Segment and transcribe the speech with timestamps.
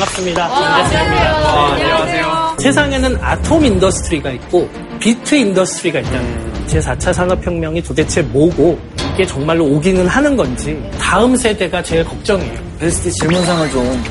[0.00, 0.44] 반갑습니다.
[1.74, 2.56] 안녕하세요.
[2.58, 6.66] 세상에는 atom industry가 있고 bit industry가 있다는 거예요.
[6.66, 8.78] 제4차 산업혁명이 도대체 뭐고
[9.12, 12.58] 이게 정말로 오기는 하는 건지 다음 세대가 제일 걱정이에요.
[12.78, 14.04] 베스트 질문상을 좀.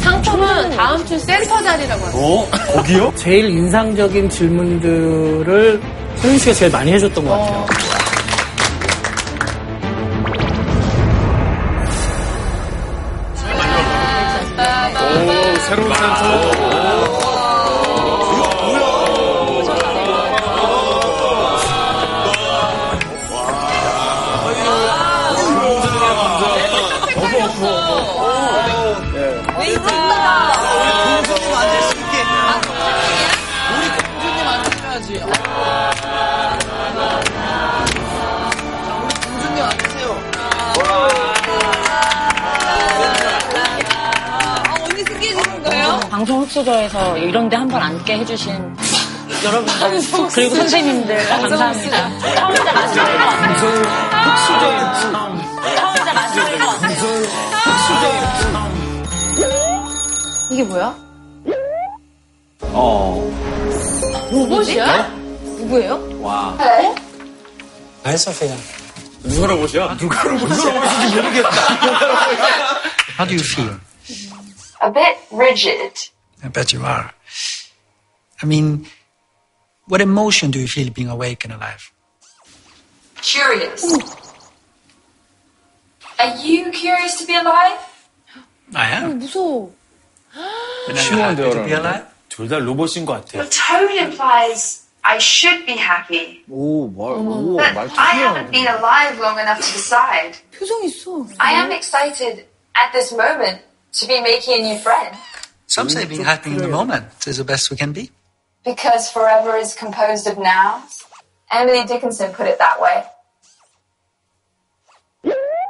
[0.00, 2.18] 상품은 다음 주 센터 자리라고 합니다.
[2.18, 2.48] 어?
[2.74, 3.12] 거기요?
[3.16, 5.80] 제일 인상적인 질문들을
[6.22, 7.58] 효윤 씨가 제일 많이 해줬던 것 같아요.
[7.58, 7.66] 오,
[46.80, 48.76] 흡수저에서 이런 데 한번 앉게 해주신
[49.44, 52.18] 여러분들 그리고 선생님들 감사합니다.
[52.18, 53.56] 처음이자 마지막일 것 같아요.
[55.76, 57.22] 처음이자 마지막일 것 같아요.
[60.50, 60.96] 이게 뭐야?
[62.72, 63.30] 어.
[64.32, 65.08] 로봇이야?
[65.58, 66.20] 누구예요?
[66.22, 66.56] 와.
[68.04, 68.54] 아, 소피아.
[69.24, 69.96] 누가 로봇이야?
[69.98, 70.56] 누가 로봇이야?
[70.56, 71.50] 누가 로봇인지 모르겠다.
[73.20, 73.78] How do you feel?
[74.82, 76.10] a bit rigid.
[76.43, 77.11] I bet you are.
[78.41, 78.85] I mean,
[79.87, 81.91] what emotion do you feel being awake and alive?
[83.21, 83.81] Curious.
[86.19, 87.79] Are you curious to be alive?
[88.75, 89.19] I am.
[89.19, 89.71] 무서워.
[90.87, 92.05] But are you happy to be 심한데요, alive?
[92.29, 93.43] 둘 다 로봇인 것 같아.
[93.43, 96.43] The tone implies I should be happy.
[96.49, 100.37] 오, 말, 오, But 말투 I haven't been alive long enough to decide.
[100.51, 101.25] 표정 있어.
[101.39, 103.61] I am excited at this moment
[103.99, 105.15] to be making a new friend.
[105.70, 108.10] Some say being happy in the moment is the best we can be.
[108.64, 111.04] Because forever is composed of nows.
[111.48, 113.04] Emily Dickinson put it that way.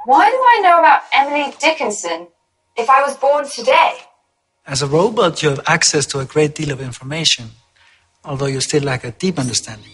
[0.06, 2.28] Why do I know about Emily Dickinson
[2.78, 3.92] if I was born today?
[4.66, 7.50] As a robot, you have access to a great deal of information,
[8.24, 9.92] although you still lack a deep understanding.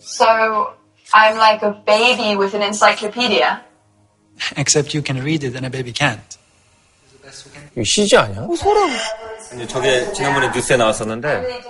[0.00, 0.74] So
[1.14, 3.64] I'm like a baby with an encyclopedia.
[4.58, 6.36] Except you can read it and a baby can't.
[7.72, 8.46] 이거 CG 아니야?
[9.54, 11.60] 이제 저게 지난번에 뉴스에 나왔었는데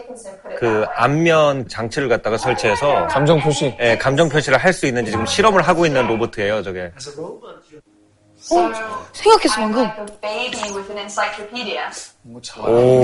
[0.58, 0.84] 그.
[0.94, 3.74] 안면 장치를 갖다가 설치해서 감정 표시.
[3.80, 6.92] 예, 감정 표시를 할 수 있는지 지금 실험을 하고 있는 로봇이에요, 저게.
[6.96, 7.80] As a robot, you
[8.38, 8.72] So
[9.12, 9.82] 생각했어, 방금.
[9.82, 11.82] like a baby with an encyclopedia.
[12.58, 13.02] 오.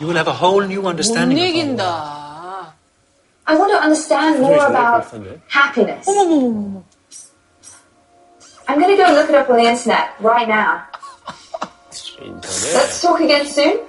[0.00, 1.38] You will have a whole new 못 understanding.
[1.40, 2.74] 이긴다.
[3.46, 5.06] I want to understand more about
[5.48, 6.08] happiness.
[8.66, 10.82] I'm to go look it up on the internet right now.
[12.72, 13.80] Let's talk again soon.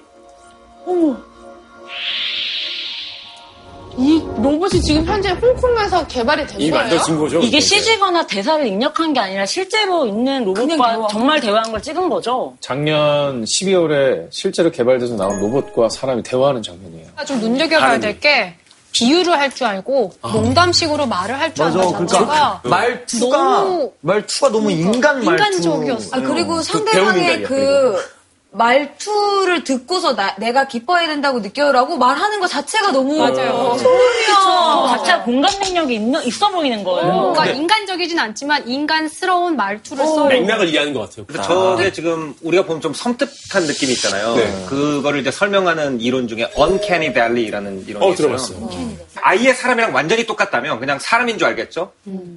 [3.98, 6.84] 이 로봇이 지금 현재 홍콩에서 개발이 된이 거예요?
[6.84, 7.40] 만들어진 거죠?
[7.40, 7.62] 이게.
[7.62, 11.08] CG거나 대사를 입력한 게 아니라 실제로 있는 로봇과.
[11.10, 12.58] 정말 대화한 걸 찍은 거죠.
[12.60, 17.08] 작년 12월에 실제로 개발돼서 나온 로봇과 사람이 대화하는 장면이에요.
[17.26, 18.56] 좀 눈여겨봐야 될 게
[18.96, 24.72] 비유를 할 줄 알고 농담식으로 말을 할 줄 아는 그러니까 자체가 말투가, 너무 말투가 너무
[24.72, 25.32] 인간 말투.
[25.32, 26.16] 인간적이었어.
[26.18, 28.15] 아, 그리고 배운 상대방의 그
[28.58, 33.76] 말투를 듣고서 나- 내가 기뻐해야 된다고 느껴라고 말하는 것 자체가 너무 맞아요.
[33.78, 37.12] 그 자체가 공감 능력이 있는, 있어 보이는 거예요.
[37.12, 40.26] 뭔가 인간적이진 않지만 인간스러운 말투를 써.
[40.28, 41.26] 맥락을 이해하는 것 같아요.
[41.26, 44.36] 그래서 저게 지금 우리가 보면 좀 섬뜩한 느낌이 있잖아요.
[44.36, 44.66] 네.
[44.68, 48.16] 그거를 이제 설명하는 이론 중에 uncanny valley라는 이론이 어, 있어요.
[48.38, 48.96] 들어봤어요.
[49.22, 51.92] 아예 사람이랑 완전히 똑같다면 그냥 사람인 줄 알겠죠?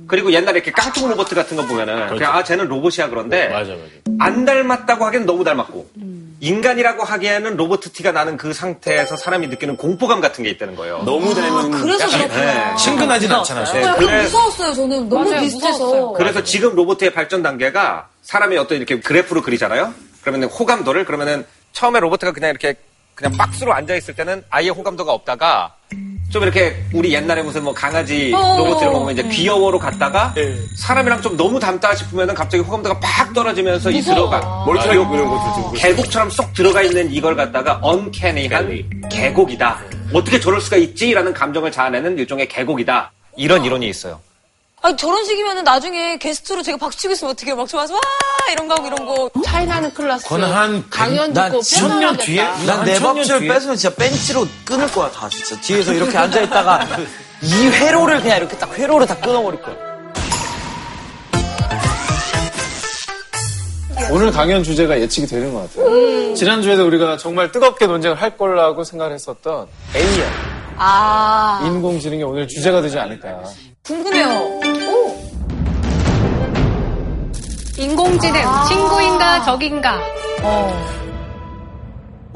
[0.06, 3.82] 그리고 옛날에 이렇게 깡통 로봇 같은 거 보면은 그냥 아 쟤는 로봇이야 그런데 맞아, 맞아.
[4.20, 5.86] 안 닮았다고 하기엔 너무 닮았고
[6.40, 11.02] 인간이라고 하기에는 로봇 티가 나는 그 상태에서 사람이 느끼는 공포감 같은 게 있다는 거예요.
[11.04, 11.70] 너무 닮은.
[11.72, 12.70] 그래서 약간, 그렇구나.
[12.70, 12.76] 네.
[12.76, 13.72] 친근하진 않잖아요.
[13.72, 14.72] 네, 약간 그래- 무서웠어요.
[14.74, 15.68] 저는 너무 맞아요, 비슷해서.
[15.72, 16.12] 무서웠어요.
[16.12, 19.92] 그래서 지금 로봇의 발전 단계가 사람이 어떤 이렇게 그래프로 그리잖아요.
[20.22, 22.74] 그러면 호감도를 그러면은 처음에 로봇가 그냥 이렇게
[23.14, 25.74] 그냥 박스로 앉아 있을 때는 아예 호감도가 없다가
[26.30, 29.30] 좀 이렇게 우리 옛날에 무슨 뭐 강아지 어, 로봇 이런 거 어, 보면 이제 음.
[29.30, 30.54] 귀여워로 갔다가 네.
[30.76, 35.72] 사람이랑 좀 너무 닮다 싶으면은 갑자기 호감도가 팍 떨어지면서 이 들어가 머리카락 이런 것도 지금.
[35.74, 39.78] 계곡처럼 쏙 들어가 있는 이걸 갖다가 언캐니한 계곡이다.
[40.12, 43.10] 어떻게 저럴 수가 있지라는 감정을 자아내는 일종의 계곡이다.
[43.36, 44.20] 이런 이론이 있어요.
[44.80, 48.00] 아니, 저런 식이면은 나중에 게스트로 제가 박수 치고 있으면 어떻게 막 좋아서 와!
[48.52, 49.30] 이런 거 하고 이런 거.
[49.44, 50.24] 차이나는 클래스.
[50.24, 52.42] 그건 한 강연 난 듣고 천년 뒤에?
[52.42, 53.48] 난내한 천년 밥줄 뒤에?
[53.48, 55.60] 뺏으면 진짜 벤치로 끊을 거야, 다 진짜.
[55.60, 56.86] 뒤에서 이렇게 앉아있다가
[57.42, 59.76] 이 회로를 그냥 이렇게 딱 회로를 다 끊어버릴 거야.
[64.10, 66.34] 오늘 강연 주제가 예측이 되는 것 같아요.
[66.34, 70.30] 지난주에도 우리가 정말 뜨겁게 논쟁을 할 거라고 생각을 했었던 AI,
[70.76, 73.42] 아, 인공지능이 오늘 주제가 되지 않을까.
[73.88, 74.28] 궁금해요.
[74.90, 75.16] 오,
[77.78, 79.98] 인공지능 친구인가 적인가?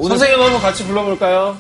[0.09, 1.59] 선생님 한번 같이 불러볼까요?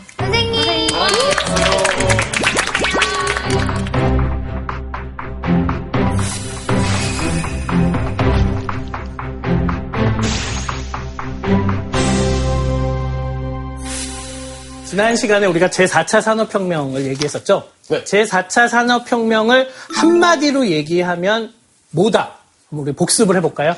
[14.93, 17.67] 지난 시간에 우리가 제4차 산업혁명을 얘기했었죠?
[17.89, 18.05] 네.
[18.05, 21.55] 제4차 산업혁명을 한마디로 얘기하면
[21.93, 22.33] 뭐다?
[22.71, 23.75] 우리 복습을 해볼까요?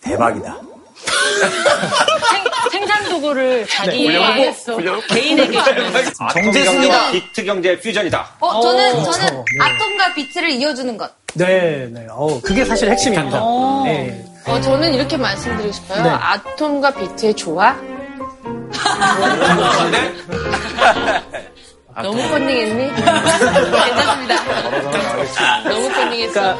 [0.00, 0.58] 대박이다.
[2.30, 5.92] 생, 생산 도구를 자기 개인에게 주는
[6.32, 7.10] 정제순이다.
[7.12, 8.36] 비트 경제 퓨전이다.
[8.40, 9.12] 어, 저는, 그렇죠.
[9.12, 9.42] 저는 네.
[9.60, 11.12] 아톰과 비트를 이어주는 것.
[11.34, 12.06] 네, 네.
[12.08, 13.38] 어, 그게 사실 핵심입니다.
[13.84, 14.24] 네.
[14.46, 16.02] 어, 저는 이렇게 말씀드리고 싶어요.
[16.02, 16.08] 네.
[16.08, 17.76] 아톰과 비트의 조화?
[22.02, 22.94] 너무 컨닝했니?
[22.94, 24.34] 괜찮습니다.
[25.68, 26.32] 너무 컨닝했어.
[26.32, 26.58] 그러니까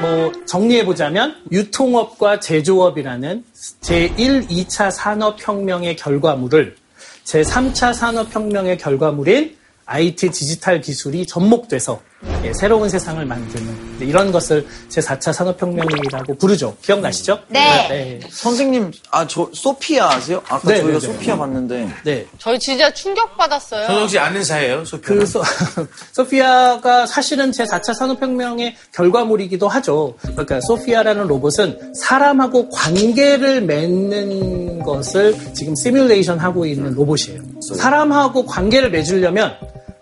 [0.00, 3.44] 뭐 정리해보자면 유통업과 제조업이라는
[3.80, 6.76] 제1, 2차 산업혁명의 결과물을
[7.24, 9.56] 제3차 산업혁명의 결과물인
[9.86, 12.00] IT 디지털 기술이 접목돼서
[12.42, 16.76] 예, 새로운 세상을 만드는 네, 이런 것을 제 4차 산업혁명이라고 부르죠.
[16.80, 17.38] 기억나시죠?
[17.48, 17.88] 네.
[17.88, 18.20] 네.
[18.30, 20.42] 선생님, 아, 저, 소피아 아세요?
[20.48, 21.12] 아까 네, 저희가 네, 네.
[21.12, 21.88] 소피아 봤는데.
[22.04, 22.26] 네.
[22.38, 23.86] 저희 진짜 충격받았어요.
[23.86, 25.16] 저는 혹시 아는 사이예요, 소피아?
[25.16, 25.42] 그 소,
[26.12, 30.14] 소피아가 사실은 제 4차 산업혁명의 결과물이기도 하죠.
[30.22, 37.42] 그러니까 소피아라는 로봇은 사람하고 관계를 맺는 것을 지금 시뮬레이션 하고 있는 로봇이에요.
[37.76, 39.54] 사람하고 관계를 맺으려면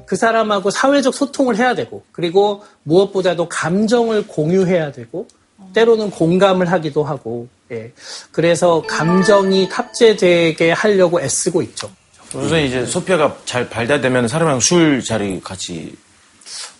[0.07, 5.27] 그 사람하고 사회적 소통을 해야 되고 그리고 무엇보다도 감정을 공유해야 되고
[5.73, 7.93] 때로는 공감을 하기도 하고 예.
[8.31, 11.91] 그래서 감정이 탑재되게 하려고 애쓰고 있죠.
[12.35, 15.97] 우선 이제 소피아가 잘 발달되면 사람이랑 술 자리 같이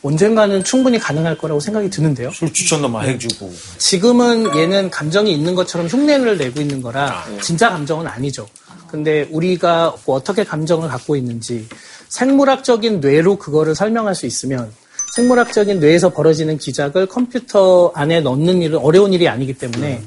[0.03, 2.31] 언젠가는 충분히 가능할 거라고 생각이 드는데요.
[2.31, 3.53] 술 추천도 막 해주고.
[3.79, 8.47] 지금은 얘는 감정이 있는 것처럼 흉내를 내고 있는 거라 진짜 감정은 아니죠.
[8.89, 11.67] 근데 우리가 뭐 어떻게 감정을 갖고 있는지
[12.09, 14.71] 생물학적인 뇌로 그거를 설명할 수 있으면
[15.15, 20.03] 생물학적인 뇌에서 벌어지는 기작을 컴퓨터 안에 넣는 일은 어려운 일이 아니기 때문에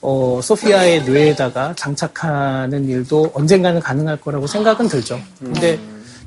[0.00, 5.20] 어, 소피아의 뇌에다가 장착하는 일도 언젠가는 가능할 거라고 생각은 들죠.
[5.38, 5.78] 근데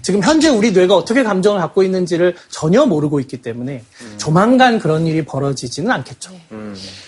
[0.01, 3.84] 지금 현재 우리 뇌가 어떻게 감정을 갖고 있는지를 전혀 모르고 있기 때문에
[4.18, 6.31] 조만간 그런 일이 벌어지지는 않겠죠.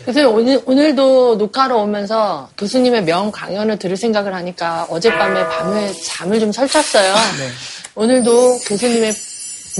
[0.06, 6.52] 교수님, 오늘, 오늘도 녹화로 오면서 교수님의 명 강연을 들을 생각을 하니까 어젯밤에 밤에 잠을 좀
[6.52, 7.12] 설쳤어요.
[7.40, 7.50] 네.
[7.96, 9.14] 오늘도 교수님의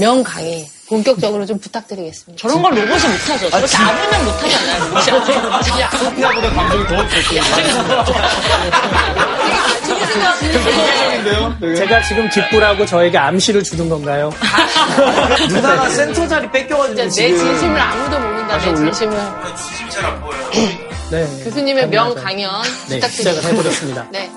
[0.00, 2.40] 명 강의 본격적으로 좀 부탁드리겠습니다.
[2.40, 3.50] 저런 걸 로봇이 못하죠.
[3.50, 5.04] 저렇게 아무면 못하잖아요, 로봇이.
[6.04, 8.04] 소피아보다 감정이 더 좋습니다.
[11.76, 14.32] 제가 지금 기쁘라고 저에게 암시를 주는 건가요?
[15.48, 17.08] 누나가 센터 자리 뺏겨가지고 내.
[17.08, 19.18] 진심을 아무도 모 른다, 내 진심을.
[21.10, 21.26] 네.
[21.44, 22.14] 교수님의 명.
[22.14, 22.50] 강연
[22.88, 23.10] 네, 부탁드립니다.
[23.10, 24.06] 시작을 해보겠습니다.
[24.12, 24.30] 네.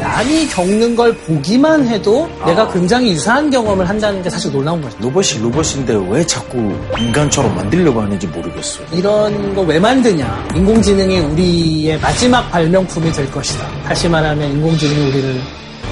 [0.00, 4.96] 남이 겪는 걸 보기만 해도 내가 굉장히 유사한 경험을 한다는 게 사실 놀라운 거죠.
[5.00, 8.86] 로봇이 로봇인데 왜 자꾸 인간처럼 만들려고 하는지 모르겠어요.
[8.92, 10.48] 이런 거 왜 만드냐?
[10.56, 13.64] 인공지능이 우리의 마지막 발명품이 될 것이다.
[13.84, 15.40] 다시 말하면 인공지능이 우리를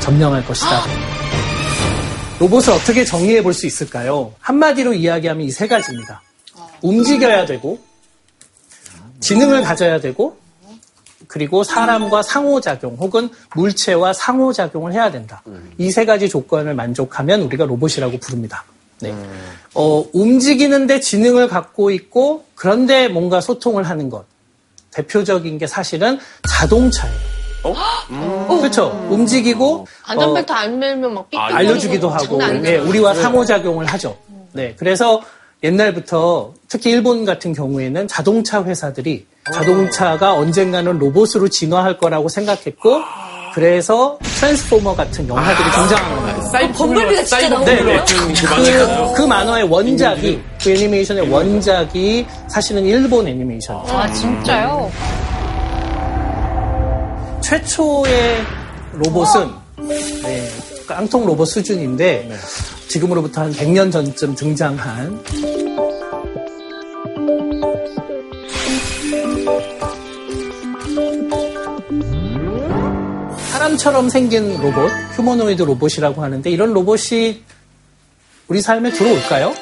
[0.00, 0.82] 점령할 것이다.
[2.38, 4.34] 로봇을 어떻게 정리해 볼 수 있을까요?
[4.40, 6.22] 한마디로 이야기하면 이 세 가지입니다.
[6.82, 7.78] 움직여야 되고,
[9.20, 10.36] 지능을 가져야 되고,
[11.28, 15.42] 그리고 사람과 상호작용 혹은 물체와 상호작용을 해야 된다.
[15.78, 18.64] 이 세 가지 조건을 만족하면 우리가 로봇이라고 부릅니다.
[19.00, 19.14] 네.
[19.74, 24.24] 어, 움직이는데 지능을 갖고 있고 그런데 뭔가 소통을 하는 것.
[24.92, 27.35] 대표적인 게 사실은 자동차예요.
[28.48, 29.06] 그렇죠.
[29.10, 32.40] 움직이고 안전벨트 안 매면 막 삑삑 알려주기도 하고.
[32.64, 34.16] 예, 우리와 상호작용을 하죠.
[34.52, 35.20] 네, 그래서
[35.62, 43.00] 옛날부터 특히 일본 같은 경우에는 자동차 회사들이 자동차가 언젠가는 로봇으로 진화할 거라고 생각했고
[43.54, 46.72] 그래서 트랜스포머 같은 영화들이 등장한 겁니다.
[46.76, 48.04] 범블비가 진짜 나오는 네, 거예요?
[48.06, 53.96] 그, 그 만화의 원작이 그 애니메이션의 원작이 사실은 일본 애니메이션이죠.
[53.96, 54.90] 아, 진짜요?
[57.46, 58.44] 최초의
[58.94, 59.52] 로봇은
[60.24, 60.48] 네,
[60.84, 62.36] 깡통 로봇 수준인데
[62.88, 65.22] 지금으로부터 한 100년 전쯤 등장한
[73.52, 77.44] 사람처럼 생긴 로봇, 휴머노이드 로봇이라고 하는데 이런 로봇이
[78.48, 79.54] 우리 삶에 들어올까요?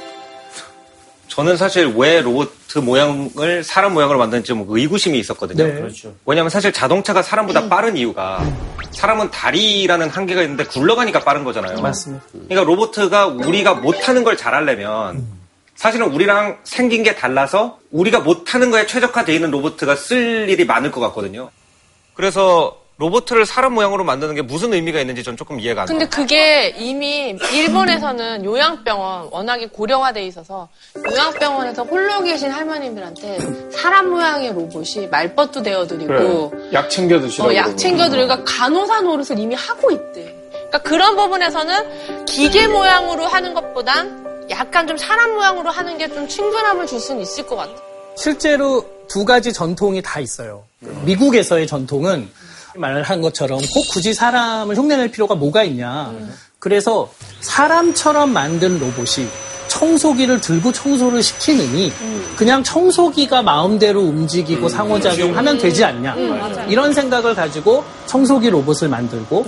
[1.29, 5.65] 저는 사실 왜 로봇 모양을 사람 모양으로 만드는지 좀 의구심이 있었거든요.
[5.65, 5.75] 네.
[5.75, 6.15] 그렇죠.
[6.27, 8.45] 왜냐하면 사실 자동차가 사람보다 빠른 이유가
[8.93, 11.81] 사람은 다리라는 한계가 있는데 굴러가니까 빠른 거잖아요.
[11.81, 12.25] 맞습니다.
[12.33, 15.27] 그러니까 로봇가 우리가 못하는 걸 잘하려면
[15.77, 21.01] 사실은 우리랑 생긴 게 달라서 우리가 못하는 거에 최적화되어 있는 로봇가 쓸 일이 많을 것
[21.01, 21.51] 같거든요.
[22.15, 26.11] 그래서 로봇을 사람 모양으로 만드는 게 무슨 의미가 있는지 전 조금 이해가 안 근데 돼요.
[26.15, 30.69] 그게 이미 일본에서는 요양병원 워낙에 고령화돼 있어서
[31.11, 33.39] 요양병원에서 홀로 계신 할머님들한테
[33.73, 36.71] 사람 모양의 로봇이 말벗도 되어드리고 그래.
[36.73, 37.51] 약 챙겨 드시라고.
[37.51, 40.33] 어, 약 챙겨 드리고 그러니까 간호사 노릇을 이미 하고 있대.
[40.53, 46.87] 그러니까 그런 부분에서는 기계 모양으로 하는 것보단 약간 좀 사람 모양으로 하는 게 좀 친근함을
[46.87, 47.73] 줄 수는 있을 것 같아.
[48.17, 50.63] 실제로 두 가지 전통이 다 있어요.
[51.05, 52.31] 미국에서의 전통은
[52.77, 56.13] 말을 한 것처럼 꼭 굳이 사람을 흉내낼 필요가 뭐가 있냐.
[56.59, 59.29] 그래서 사람처럼 만든 로봇이
[59.69, 61.93] 청소기를 들고 청소를 시키느니
[62.37, 66.15] 그냥 청소기가 마음대로 움직이고 상호작용하면 되지 않냐.
[66.69, 69.45] 이런 생각을 가지고 청소기 로봇을 만들고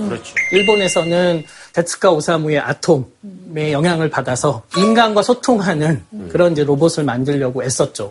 [0.53, 1.45] 일본에서는
[1.77, 6.03] 데츠카 오사무의 아톰의 영향을 받아서 인간과 소통하는
[6.33, 8.11] 그런 이제 로봇을 만들려고 애썼죠.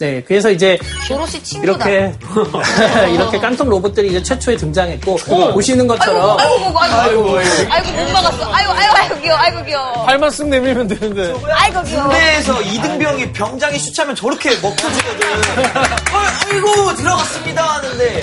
[0.00, 0.76] 네, 그래서 이제
[1.06, 1.88] 도로시 친구다.
[1.88, 2.14] 이렇게
[3.14, 5.14] 이렇게 깡통 로봇들이 이제 최초에 등장했고
[5.54, 8.52] 보시는 것처럼 아이고, 아이고, 아이고, 아이고, 아이고, 못 막았어.
[8.52, 10.04] 아이고, 아이고, 아이고, 귀여워, 아이고, 귀여워.
[10.04, 11.34] 팔만 쓱 내밀면 되는데.
[11.52, 12.08] 아이고, 귀여워.
[12.08, 15.28] 군대에서 이등병이 병장이 슈차면 저렇게 먹혀주거든.
[16.08, 16.18] 어,
[16.50, 18.20] 아이고 들어갔습니다 하는데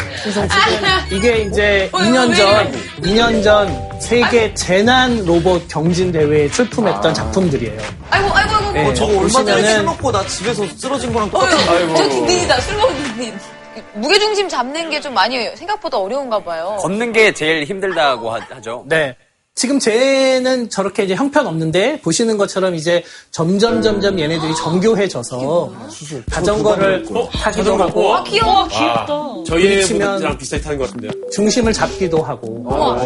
[1.11, 7.79] 이게 이제 2년 전 2년 전 세계 재난 로봇 경진 대회에 출품했던 작품들이에요.
[8.11, 8.71] 아이고, 아이고, 아이고.
[8.71, 11.57] 네, 어, 저거 얼마 전에 술 먹고 나 집에서 쓰러진 거랑 어, 똑같아.
[11.95, 12.61] 저 딘딘이다.
[12.61, 13.39] 술 먹은 딘딘.
[13.95, 16.77] 무게중심 잡는 게 좀 많이 생각보다 어려운가 봐요.
[16.79, 18.83] 걷는 게 제일 힘들다고 하- 하죠.
[18.87, 19.15] 네.
[19.55, 25.71] 지금 쟤는 저렇게 이제 형편없는데 보시는 것처럼 이제 점점 점점 얘네들이 정교해져서
[26.29, 28.67] 자전거를 타기도 하고 아, 귀여워.
[29.47, 31.11] 저희의 부딪히면 모델이랑 비슷하게 타는 것 같은데요.
[31.31, 32.65] 중심을 잡기도 하고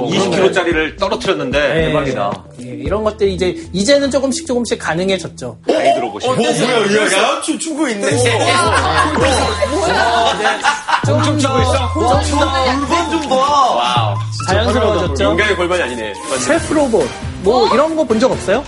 [0.09, 1.85] 20kg짜리를 떨어뜨렸는데 네.
[1.85, 2.43] 대박이다.
[2.63, 5.55] 예, 이런 것들이 이제 이제는 조금씩 조금씩 가능해졌죠.
[5.67, 6.25] 로봇이.
[6.25, 8.09] 어, 뭐야, 야, 야, 춤 추고 있네.
[8.09, 8.17] 조
[11.05, 11.39] 금 더, 조금
[12.39, 13.35] 더 물건 좀 봐.
[13.35, 14.15] 와우.
[14.47, 15.23] 자연스러워졌죠.
[15.23, 16.13] 용감의 골반이 아니네.
[16.39, 17.07] 셰프 로봇
[17.41, 18.63] 뭐 이런 거 본 적 없어요?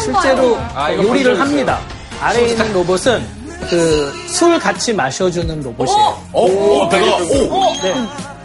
[0.00, 1.40] 실제로 아, 이거 요리를 본적 있어요.
[1.42, 1.78] 합니다.
[2.20, 5.98] 아래에 있는 로봇은 그 술 같이 마셔주는 로봇이에요.
[6.32, 6.44] 어,
[6.82, 7.20] 어, 대박.
[7.20, 7.72] 오!
[7.82, 7.94] 네.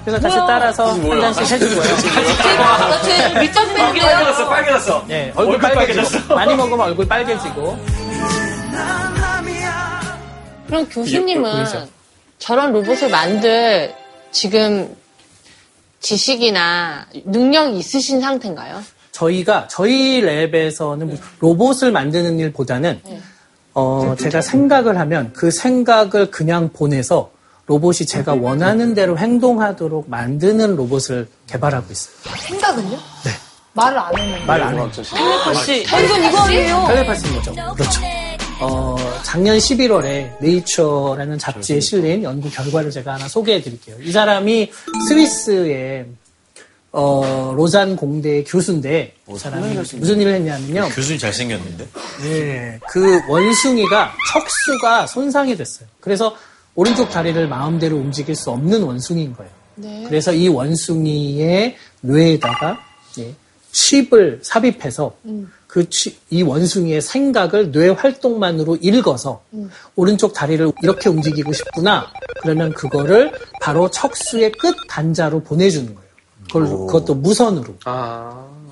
[0.05, 1.83] 그래서 같이 따라서 한 잔씩 해주고요.
[2.57, 4.01] 나 지금 밑밥 뺀데요.
[4.03, 5.03] 빨개졌어, 빨개졌어.
[5.07, 6.35] 네, 얼굴 얼굴 빨개졌어.
[6.35, 7.77] 많이 먹으면 얼굴 빨개지고
[10.67, 11.65] 그럼 교수님은?
[12.39, 13.93] 저런 로봇을 만들
[14.31, 14.95] 지금
[15.99, 18.83] 지식이나 능력이 있으신 상태인가요?
[19.11, 23.01] 저희가 저희 랩에서는 뭐 로봇을 만드는 일보다는
[23.73, 27.31] 어, 제가 생각을 하면 그 생각을 그냥 보내서
[27.65, 32.15] 로봇이 제가 원하는 대로 행동하도록 만드는 로봇을 개발하고 있어요.
[32.37, 32.89] 생각은요?
[32.89, 33.31] 네.
[33.73, 34.45] 말을 안 했는데.
[34.45, 34.91] 말안 해요.
[34.91, 35.81] 텔레파시.
[35.83, 36.85] 이건 이거 아니에요.
[36.87, 37.53] 텔레파시인 거죠.
[37.75, 38.01] 그렇죠.
[38.59, 43.95] 어, 작년 11월에 네이처라는 잡지에 실린 연구 결과를 제가 하나 소개해 드릴게요.
[44.01, 44.71] 이 사람이
[45.07, 46.07] 스위스의
[46.91, 50.89] 어, 로잔 공대 교수인데 이 사람이 무슨 일을 했냐면요.
[50.89, 51.87] 교수님 잘생겼는데?
[52.23, 55.87] 네, 그 원숭이가 척수가 손상이 됐어요.
[55.99, 56.35] 그래서
[56.73, 59.51] 오른쪽 다리를 마음대로 움직일 수 없는 원숭이인 거예요.
[59.75, 60.03] 네.
[60.07, 62.79] 그래서 이 원숭이의 뇌에다가
[63.19, 63.33] 예,
[63.71, 65.15] 칩을 삽입해서
[65.67, 65.85] 그
[66.29, 69.41] 이 원숭이의 생각을 뇌 활동만으로 읽어서
[69.95, 72.07] 오른쪽 다리를 이렇게 움직이고 싶구나.
[72.41, 73.31] 그러면 그거를
[73.61, 76.07] 바로 척수의 끝 단자로 보내주는 거예요.
[76.47, 77.75] 그걸, 그것도 무선으로.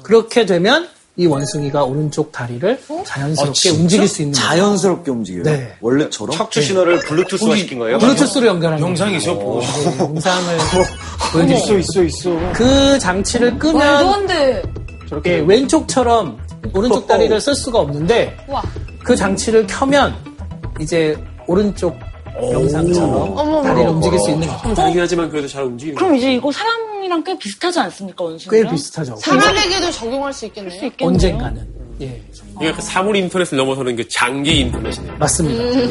[0.04, 0.88] 그렇게 되면
[1.18, 4.50] 이 원숭이가 오른쪽 다리를 자연스럽게 움직일 수 있는 거예요.
[4.50, 5.44] 자연스럽게 움직여요.
[5.44, 5.76] 네.
[5.80, 6.36] 원래처럼.
[6.36, 8.00] 척추 신호를 블루투스화 시킨 거예요?
[8.00, 9.22] 블루투스로 연결하는 영상이 거예요.
[9.22, 10.56] 있어, 보고 네, 영상을
[11.54, 12.52] 있어, 있어, 있어.
[12.54, 14.64] 그 장치를 말도 끄면 안 돼.
[15.26, 18.62] 예, 왼쪽처럼 오른쪽 다리를 쓸 수가 없는데 와.
[19.04, 20.16] 그 장치를 켜면
[20.80, 21.16] 이제
[21.48, 21.96] 오른쪽
[22.52, 24.62] 영상처럼 다리를 움직일 수 있는 거죠.
[24.64, 25.96] 좀 다르긴 하지만 그래도 잘 움직이네.
[25.96, 28.72] 그럼 이제 이거 사람이랑 꽤 비슷하지 않습니까, 꽤 원숭이랑?
[28.74, 29.16] 비슷하죠.
[29.18, 30.92] 사람에게도 적용할 수 있겠네요.
[31.02, 32.22] 언젠가는 예
[32.60, 35.12] 이게 그 사물 인터넷을 넘어서는 그 장기 인터넷이네.
[35.18, 35.64] 맞습니다.
[35.64, 35.90] 음.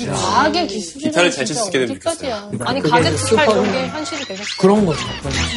[0.00, 0.06] 예.
[0.06, 2.40] 과학의 기술이라는 기타를 잘 칠 수 있게 되면 어디까지야.
[2.52, 2.68] 좋겠어요.
[2.68, 4.42] 아니 가제트 팔게 현실이 거죠.
[4.60, 5.00] 그런 거죠.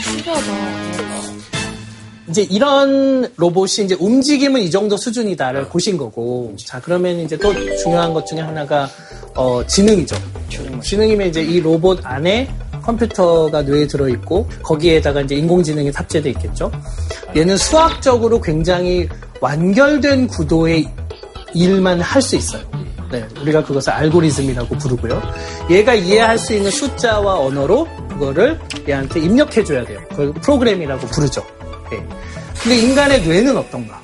[0.04, 1.57] 신기하다.
[2.30, 8.14] 이제 이런 로봇이 이제 움직임은 이 정도 수준이다를 보신 거고, 자 그러면 이제 또 중요한
[8.14, 8.90] 것 중에 하나가
[9.36, 10.16] 어, 지능이죠.
[10.84, 12.50] 지능이면 이제 이 로봇 안에
[12.84, 16.72] 컴퓨터가 뇌에 들어 있고 거기에다가 이제 인공지능이 탑재돼 있겠죠.
[17.36, 19.08] 얘는 수학적으로 굉장히
[19.42, 20.90] 완결된 구도의
[21.54, 22.62] 일만 할 수 있어요.
[23.12, 25.22] 네, 우리가 그것을 알고리즘이라고 부르고요.
[25.70, 30.00] 얘가 이해할 수 있는 숫자와 언어로 그거를 얘한테 입력해줘야 돼요.
[30.10, 31.42] 그걸 프로그램이라고 부르죠.
[31.92, 32.06] 네.
[32.62, 34.02] 근데 인간의 뇌는 어떤가?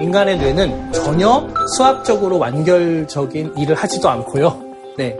[0.00, 4.62] 인간의 뇌는 전혀 수학적으로 완결적인 일을 하지도 않고요.
[4.96, 5.16] 네.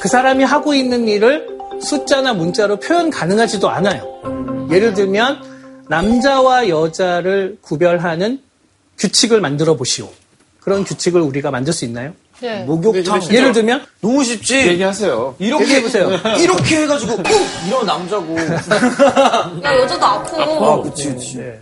[0.00, 1.46] 그 사람이 하고 있는 일을
[1.80, 4.68] 숫자나 문자로 표현 가능하지도 않아요.
[4.70, 5.42] 예를 들면
[5.88, 8.40] 남자와 여자를 구별하는
[8.98, 10.08] 규칙을 만들어 보시오.
[10.60, 12.12] 그런 규칙을 우리가 만들 수 있나요?
[12.40, 12.64] 네.
[12.64, 13.22] 목욕탕.
[13.32, 14.56] 예를 들면 너무 쉽지.
[14.68, 15.36] 얘기하세요.
[15.38, 16.10] 이렇게 얘기해보세요.
[16.38, 17.24] 이렇게 해가지고 꾹
[17.66, 18.36] 이런 남자고.
[19.64, 20.36] 야, 여자도 아프.
[20.42, 21.36] 아, 그치, 그치.
[21.38, 21.60] 네.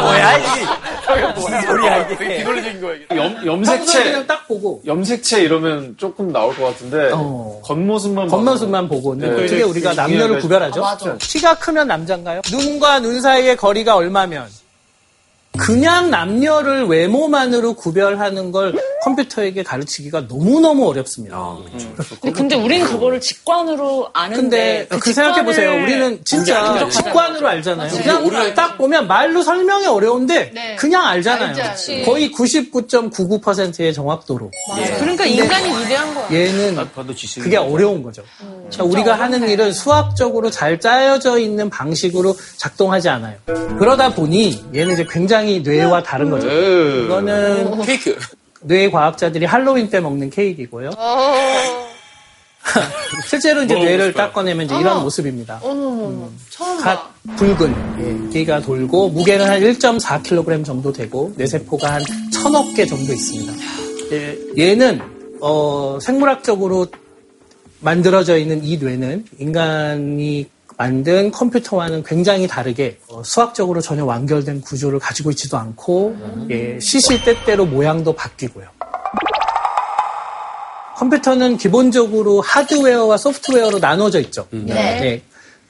[0.00, 1.32] 뭐야 이게?
[1.34, 2.38] 무슨 소리야 이게?
[2.38, 3.16] 비놀리적인 거야, 이게.
[3.16, 7.60] 염, 염색체, 그냥 딱 보고 염색체 이러면 조금 나올 것 같은데 어.
[7.64, 9.28] 겉모습만 겉모습만 보고 네.
[9.28, 10.84] 어떻게 우리가 남녀를 구별하죠?
[10.84, 11.16] 아, 맞아.
[11.18, 12.42] 키가 크면 남자인가요?
[12.50, 14.46] 눈과 눈 사이의 거리가 얼마면
[15.58, 21.56] 그냥 남녀를 외모만으로 구별하는 걸 컴퓨터에게 가르치기가 너무너무 어렵습니다.
[22.20, 24.86] 근데, 근데 우리는 그거를 직관으로 아는데.
[24.88, 25.72] 근데 그 생각해 보세요.
[25.82, 27.90] 우리는 진짜 직관으로 알잖아요.
[27.92, 28.24] 맞아요.
[28.24, 30.76] 그냥 딱 보면 말로 설명이 어려운데 네.
[30.76, 31.62] 그냥 알잖아요.
[31.62, 32.02] 알지.
[32.02, 34.50] 거의 99.99%의 정확도로.
[34.98, 36.28] 그러니까 인간이 위대한 거야.
[36.30, 36.78] 얘는
[37.16, 38.22] 지식이 그게 어려운 거죠.
[38.38, 43.36] 그러니까 우리가 하는 일은 수학적으로 잘 짜여져 있는 방식으로 작동하지 않아요.
[43.78, 46.48] 그러다 보니 얘는 이제 굉장히 뇌와 다른 거죠.
[46.48, 48.16] 이거는 케이크.
[48.60, 50.90] 뇌 과학자들이 할로윈 때 먹는 케이크이고요.
[50.96, 51.34] 어.
[53.26, 54.12] 실제로 이제 뭐 뇌를?
[54.12, 55.60] 딱 꺼내면 이제 이런 모습입니다.
[55.62, 56.28] 어머머머.
[56.50, 57.10] 처음 갓 봐.
[57.36, 62.02] 붉은 예, 개가 돌고 무게는 한 1.4kg 정도 되고 뇌세포가 한
[62.32, 63.52] 천억 개 정도 있습니다.
[64.12, 65.00] 예, 얘는
[65.40, 66.86] 어, 생물학적으로
[67.80, 70.46] 만들어져 있는 이 뇌는 인간이
[70.78, 76.16] 만든 컴퓨터와는 굉장히 다르게 어, 수학적으로 전혀 완결된 구조를 가지고 있지도 않고
[76.50, 78.66] 예, 시시때때로 모양도 바뀌고요.
[80.96, 84.46] 컴퓨터는 기본적으로 하드웨어와 소프트웨어로 나눠져 있죠.
[84.50, 85.22] 네.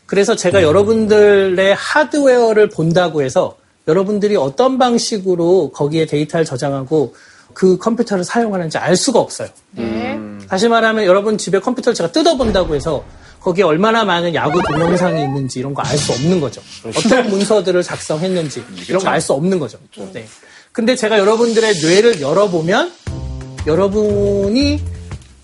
[0.04, 3.56] 그래서 제가 여러분들의 하드웨어를 본다고 해서
[3.88, 7.14] 여러분들이 어떤 방식으로 거기에 데이터를 저장하고
[7.54, 9.48] 그 컴퓨터를 사용하는지 알 수가 없어요.
[9.72, 10.18] 네.
[10.48, 13.04] 다시 말하면 여러분 집에 컴퓨터를 제가 뜯어본다고 해서
[13.48, 16.60] 거기에 얼마나 많은 야구 동영상이 있는지 이런 거 알 수 없는 거죠.
[16.84, 19.78] 어떤 문서들을 작성했는지 이런 거 알 수 없는 거죠.
[20.12, 20.26] 네.
[20.72, 22.92] 근데 제가 여러분들의 뇌를 열어보면
[23.66, 24.82] 여러분이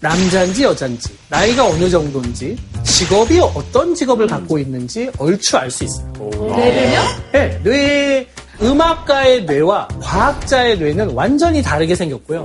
[0.01, 6.13] 남자인지 여자인지 나이가 어느 정도인지 직업이 어떤 직업을 갖고 있는지 얼추 알 수 있어요.
[6.31, 7.01] 뇌를요?
[7.33, 8.27] 네, 뇌
[8.61, 12.45] 음악가의 뇌와 과학자의 뇌는 완전히 다르게 생겼고요.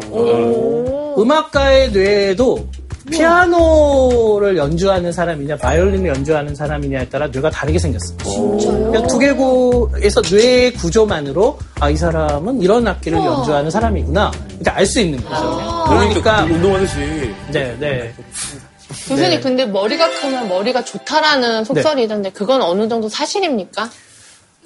[1.17, 2.65] 음악가의 뇌도
[3.09, 8.17] 피아노를 연주하는 사람이냐, 바이올린을 연주하는 사람이냐에 따라 뇌가 다르게 생겼어요.
[8.57, 14.31] 그러니까 두개골에서 뇌 구조만으로 아, 이 사람은 이런 악기를 연주하는 사람이구나.
[14.55, 15.85] 이렇게 알 수 있는 거죠.
[15.87, 16.97] 그러니까 운동하듯이.
[17.51, 18.13] 네, 네.
[19.07, 19.39] 교수님, 네.
[19.39, 23.89] 근데 머리가 크면 머리가 좋다라는 속설이 있던데, 그건 어느 정도 사실입니까?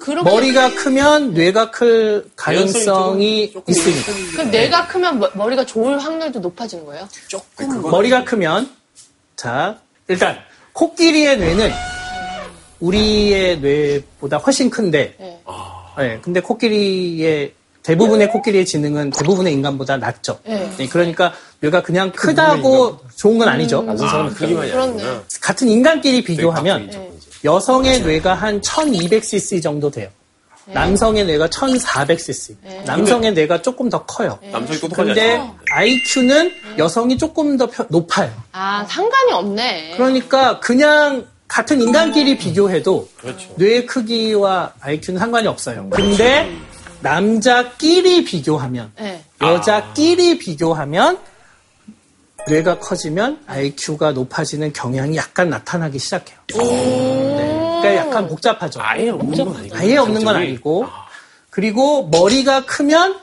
[0.04, 0.30] 그렇게.
[0.30, 4.12] 머리가 크면 뇌가 클 가능성이 있습니다.
[4.32, 7.08] 그럼 뇌가 크면 머- 머리가 좋을 확률도 높아지는 거예요?
[7.90, 8.70] 머리가 크면
[9.34, 10.36] 자 일단
[10.74, 11.70] 코끼리의 뇌는
[12.80, 15.40] 우리의 뇌보다 훨씬 큰데 네.
[15.96, 20.38] 네, 근데 코끼리의 대부분의 코끼리의 지능은 대부분의 인간보다 낮죠.
[20.44, 20.70] 네.
[20.78, 23.84] 네, 그러니까 뇌가 그냥 크다고 좋은 건 아니죠.
[24.34, 25.02] 크기만이 그렇네.
[25.40, 27.10] 같은 인간끼리 비교하면 네.
[27.44, 30.08] 여성의 뇌가 한 1200cc 정도 돼요.
[30.66, 32.56] 남성의 뇌가 1400cc.
[32.86, 34.38] 남성의 뇌가 조금 더 커요.
[34.50, 35.54] 남성이 똑똑하지 근데 않죠?
[35.70, 38.32] IQ는 여성이 조금 더 펴- 높아요.
[38.52, 39.92] 아, 상관이 없네.
[39.96, 43.50] 그러니까 그냥 같은 인간끼리 비교해도 그렇죠.
[43.56, 45.90] 뇌의 크기와 IQ는 상관이 없어요.
[45.90, 46.50] 근데
[47.00, 49.22] 남자끼리 비교하면 네.
[49.42, 51.18] 여자끼리 비교하면
[52.46, 56.38] 뇌가 커지면 IQ가 높아지는 경향이 약간 나타나기 시작해요.
[56.48, 56.56] 네.
[57.80, 58.80] 그러니까 약간 복잡하죠.
[58.82, 59.76] 아예 없는 건 아니고.
[59.76, 60.86] 아예 없는 건 아니고
[61.50, 63.18] 그리고 머리가 크면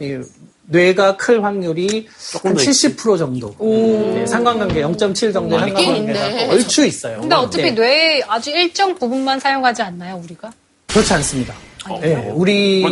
[0.00, 0.18] 이
[0.66, 6.52] 뇌가 클 확률이 한70% 정도 네, 상관관계 0.7 정도의 아, 있긴 상관관계가.
[6.52, 7.20] 얼추 있어요.
[7.20, 7.70] 근데 어차피 네.
[7.72, 10.50] 뇌의 아주 일정 부분만 사용하지 않나요, 우리가?
[10.86, 11.54] 그렇지 않습니다.
[12.00, 12.82] 네, 맞아, 그런 우리.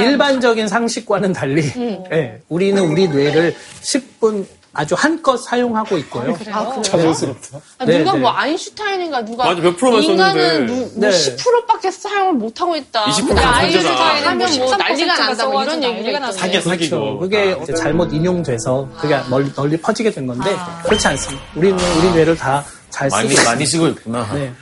[0.00, 1.62] 일반적인 상식과는 달리
[2.10, 6.32] 네, 우리는 우리 뇌를 10분 아주 한껏 사용하고 있고요.
[6.32, 6.82] 아, 그래요?
[6.82, 7.60] 자연스럽다.
[7.78, 8.18] 아, 네, 누가 네.
[8.18, 10.72] 뭐 아인슈타인인가 누가 맞아, 몇 프로만 인간은 썼는데.
[10.72, 11.10] 누, 뭐 네.
[11.10, 13.04] 10%밖에 사용을 못 하고 있다.
[13.04, 14.24] 20% 근데 다 아인슈타인.
[14.26, 16.32] 하면 뭐 난리가 난다 뭐 이런 얘기가.
[16.32, 16.88] 사기야, 사기.
[16.88, 17.06] 그렇죠.
[17.10, 17.18] 이거.
[17.18, 17.62] 그게 아.
[17.62, 21.44] 이제 잘못 인용돼서 그게 널리, 널리 퍼지게 된 건데 그렇지 않습니다.
[21.54, 23.50] 우리는 우리 뇌를 다 잘 쓰고 많이 있습니다.
[23.50, 24.32] 많이 쓰고 있구나.
[24.34, 24.52] 네.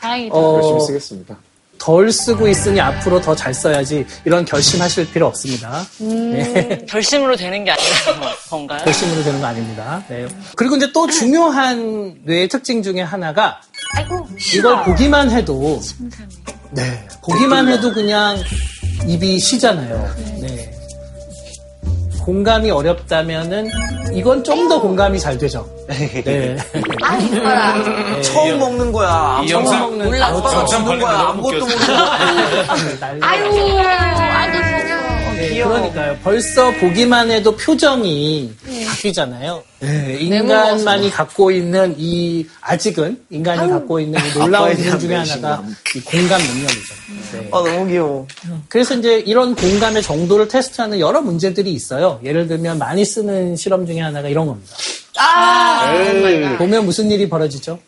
[0.00, 0.34] 다행이다.
[0.34, 1.36] 어, 열심히 쓰겠습니다.
[1.78, 5.86] 덜 쓰고 있으니 앞으로 더 잘 써야지 이런 결심하실 필요 없습니다.
[5.98, 6.84] 네.
[6.88, 8.80] 결심으로 되는 게 아니라 건가요?
[8.84, 10.02] 결심으로 되는 거 아닙니다.
[10.08, 10.26] 네.
[10.56, 13.60] 그리고 이제 또 중요한 뇌의 특징 중에 하나가
[14.54, 15.80] 이걸 보기만 해도
[16.70, 18.36] 네 보기만 해도 그냥
[19.06, 20.14] 입이 쉬잖아요.
[20.40, 20.75] 네.
[22.26, 23.70] 공감이 어렵다면은
[24.12, 25.64] 이건 좀 더 공감이 잘 되죠.
[25.86, 26.56] 네.
[27.00, 28.20] 아, 이뻐라.
[28.20, 29.40] 처음 먹는 거야.
[29.44, 30.26] 이 처음 영상 먹는 몰라.
[30.26, 31.18] 아빠가 주는 거야.
[31.20, 31.58] 아무것도.
[31.60, 31.98] 모르는 거야.
[33.22, 34.85] 아유, 아주
[35.48, 35.72] 네, 귀여워.
[35.74, 36.18] 그러니까요.
[36.22, 38.52] 벌써 보기만 해도 표정이
[38.86, 39.62] 바뀌잖아요.
[39.80, 45.62] 네, 인간만이 갖고 있는 이 아직은 인간이 갖고 있는 이 놀라운 대한 중에 하나가
[45.94, 46.94] 이 공감 능력이죠.
[47.32, 47.48] 네.
[47.52, 48.26] 아, 너무 귀여워.
[48.68, 52.20] 그래서 이제 이런 공감의 정도를 테스트하는 여러 문제들이 있어요.
[52.24, 54.74] 예를 들면 많이 쓰는 실험 중에 하나가 이런 겁니다.
[55.18, 55.92] 아,
[56.58, 57.78] 보면 무슨 일이 벌어지죠?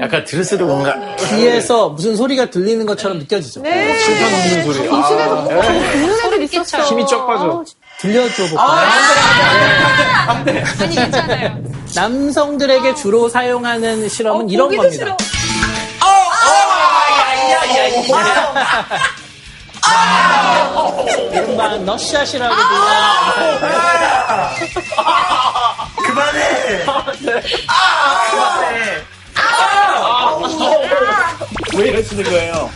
[0.00, 0.94] 약간 들을수록 뭔가
[1.28, 3.62] 귀에서 무슨 소리가 들리는 것처럼 느껴지죠.
[3.62, 3.98] 네.
[4.00, 4.88] 실감 없는 소리.
[4.88, 6.16] 동심에서 아, 네.
[6.20, 6.78] 소리 있었죠.
[6.82, 7.64] 힘이 쫙 빠져.
[7.98, 8.68] 들려줘 볼까요?
[8.68, 11.56] 아, 아니, 괜찮아요.
[11.94, 15.04] 남성들에게 주로 사용하는 실험은 이런 보기도 겁니다.
[15.04, 15.16] 싫어.
[21.32, 23.34] 이른바 넛샷이라고 아!
[25.96, 26.84] 불리는 그만해!
[31.76, 32.70] 왜 이러시는 거예요?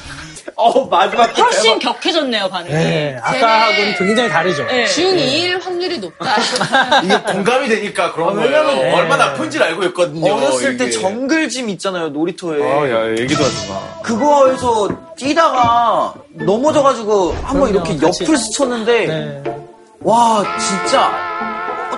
[0.57, 2.73] 어, 마지막 훨씬 격해졌네요, 반응이.
[2.75, 4.65] 네, 아까하고는 굉장히 다르죠.
[4.67, 4.85] 네.
[4.85, 6.37] 중2일 확률이 높다.
[7.03, 8.51] 이게 공감이 되니까 그런 아, 거예요.
[8.61, 10.35] 왜냐면- 얼마나 아픈지를 알고 있거든요.
[10.35, 10.93] 어렸을 때 이게.
[11.01, 12.63] 정글짐 있잖아요, 놀이터에.
[12.63, 14.03] 아, 야, 얘기도 하지 마.
[14.03, 18.25] 그거에서 뛰다가 넘어져가지고 한번 그럼요, 이렇게 같이.
[18.25, 19.43] 옆을 스쳤는데, 네.
[20.03, 21.11] 와, 진짜.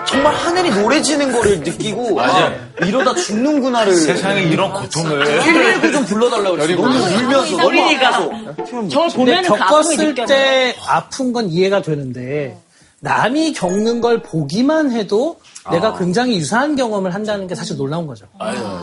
[0.03, 2.55] 어, 정말 하늘이 노래지는 거를 느끼고, 맞아요.
[2.81, 3.95] 아, 이러다 죽는구나를.
[3.95, 5.25] 세상에 이런 고통을.
[5.25, 6.75] 119 좀 불러달라고 그랬어.
[6.75, 7.81] 너무 울면서, 너무.
[7.81, 8.29] 아파서.
[8.29, 10.15] 근데 보면 그 겪었을.
[10.27, 12.59] 때 아픈 건 이해가 되는데
[13.01, 18.27] 남이 겪는 걸 보기만 해도 내가 굉장히 유사한 경험을 한다는 게 사실 놀라운 거죠.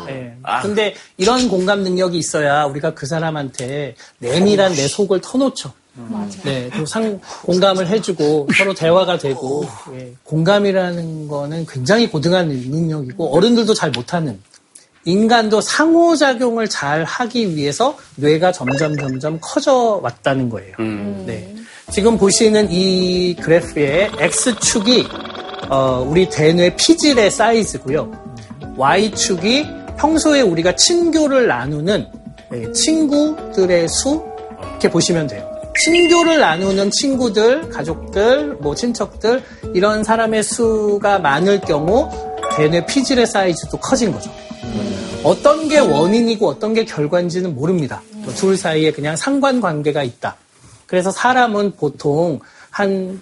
[0.08, 0.36] 네.
[0.62, 5.72] 근데 이런 공감 능력이 있어야 우리가 그 사람한테 내밀한 내 속을 터놓죠.
[6.44, 13.74] 네, 그리고 상, 공감을 해주고 서로 대화가 되고 예, 공감이라는 거는 굉장히 고등한 능력이고 어른들도
[13.74, 14.40] 잘 못하는
[15.06, 20.76] 인간도 상호작용을 잘 하기 위해서 뇌가 점점 점점 커져 왔다는 거예요.
[21.26, 21.56] 네.
[21.92, 25.08] 지금 보시는 이 그래프의 X축이
[25.70, 28.12] 어, 우리 대뇌 피질의 사이즈고요.
[28.78, 29.66] Y축이
[29.98, 32.08] 평소에 우리가 친교를 나누는
[32.52, 34.24] 네, 친구들의 수
[34.72, 35.49] 이렇게 보시면 돼요.
[35.78, 42.10] 친교를 나누는 친구들, 가족들, 뭐 친척들 이런 사람의 수가 많을 경우
[42.56, 44.32] 대뇌 피질의 사이즈도 커진 거죠.
[45.24, 48.02] 어떤 게 원인이고 어떤 게 결과인지는 모릅니다.
[48.24, 50.36] 뭐둘 사이에 그냥 상관관계가 있다.
[50.86, 53.22] 그래서 사람은 보통 한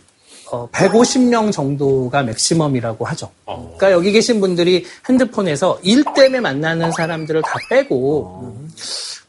[0.50, 3.30] 어, 150명 정도가 맥시멈이라고 하죠.
[3.46, 8.56] 그러니까 여기 계신 분들이 핸드폰에서 일 때문에 만나는 사람들을 다 빼고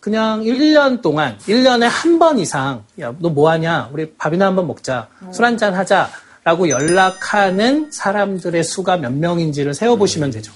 [0.09, 3.91] 그냥 1년 동안 1년에 한 번 이상 야 너 뭐하냐?
[3.93, 5.07] 우리 밥이나 한번 먹자.
[5.33, 6.09] 술 한잔 하자.
[6.45, 10.51] 라고 연락하는 사람들의 수가 몇 명인지를 세어보시면 되죠.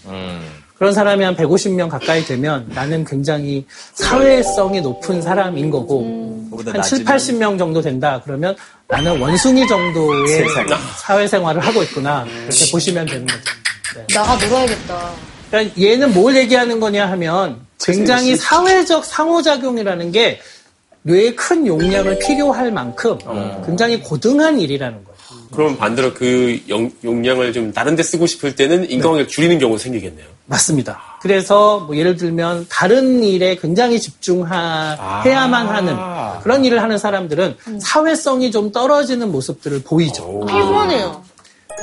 [0.78, 7.58] 그런 사람이 한 150명 가까이 되면 나는 굉장히 사회성이 높은 사람인 거고 한 7, 80명
[7.58, 8.20] 정도 된다.
[8.24, 8.56] 그러면
[8.88, 10.46] 나는 원숭이 정도의
[11.04, 12.24] 사회생활을 하고 있구나.
[12.46, 13.40] 이렇게 보시면 되는 거죠.
[13.96, 14.06] 네.
[14.14, 15.10] 나가 놀아야겠다.
[15.50, 20.40] 그러니까 얘는 뭘 얘기하는 거냐 하면 굉장히 사회적 상호작용이라는 게
[21.02, 23.18] 뇌의 큰 용량을 필요할 만큼
[23.66, 25.12] 굉장히 고등한 일이라는 거예요.
[25.52, 30.26] 그럼 반대로 그 용, 용량을 좀 다른 데 쓰고 싶을 때는 인간관계를 줄이는 경우가 생기겠네요.
[30.46, 31.00] 맞습니다.
[31.20, 35.96] 그래서 뭐 예를 들면 다른 일에 굉장히 집중해야만 하는
[36.42, 40.46] 그런 일을 하는 사람들은 사회성이 좀 떨어지는 모습들을 보이죠.
[40.46, 41.22] 피곤해요.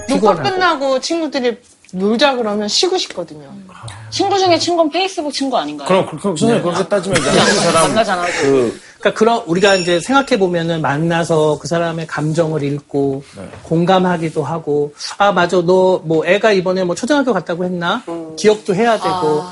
[0.10, 0.44] 녹화 피곤하고.
[0.44, 1.58] 끝나고 친구들이
[1.94, 3.52] 놀자 그러면 쉬고 싶거든요.
[4.10, 5.88] 친구 중에 친구는 페이스북 친구 아닌가요?
[5.88, 8.26] 그럼, 그럼, 선생님, 그렇게 따지면 이제 한국 사람, 만나잖아.
[8.42, 13.24] 그, 그러니까 그런 우리가 이제 생각해 보면은 만나서 그 사람의 감정을 읽고
[13.64, 15.58] 공감하기도 하고 아 맞아.
[15.62, 18.04] 너 뭐 애가 이번에 뭐 초등학교 갔다고 했나?
[18.38, 19.44] 기억도 해야 되고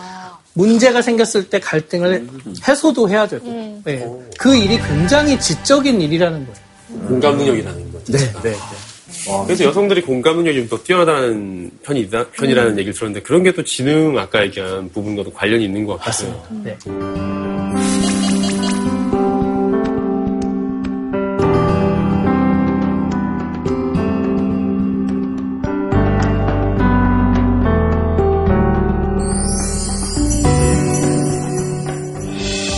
[0.53, 2.27] 문제가 생겼을 때 갈등을
[2.67, 3.45] 해소도 해야 되고.
[3.83, 4.07] 네.
[4.37, 7.07] 그 일이 굉장히 지적인 일이라는 거예요.
[7.07, 8.11] 공감 능력이라는 거죠.
[8.17, 8.55] 네, 네,
[9.45, 14.43] 그래서 여성들이 공감 능력이 좀더 뛰어나다는 편이다, 편이라는 얘기를 들었는데 그런 게 또 지능 아까
[14.43, 16.43] 얘기한 부분과도 관련이 있는 것 같아요.
[16.63, 16.77] 네.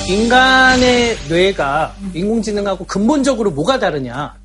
[0.08, 4.39] 인간의 뇌가 인공지능하고 근본적으로 뭐가 다르냐?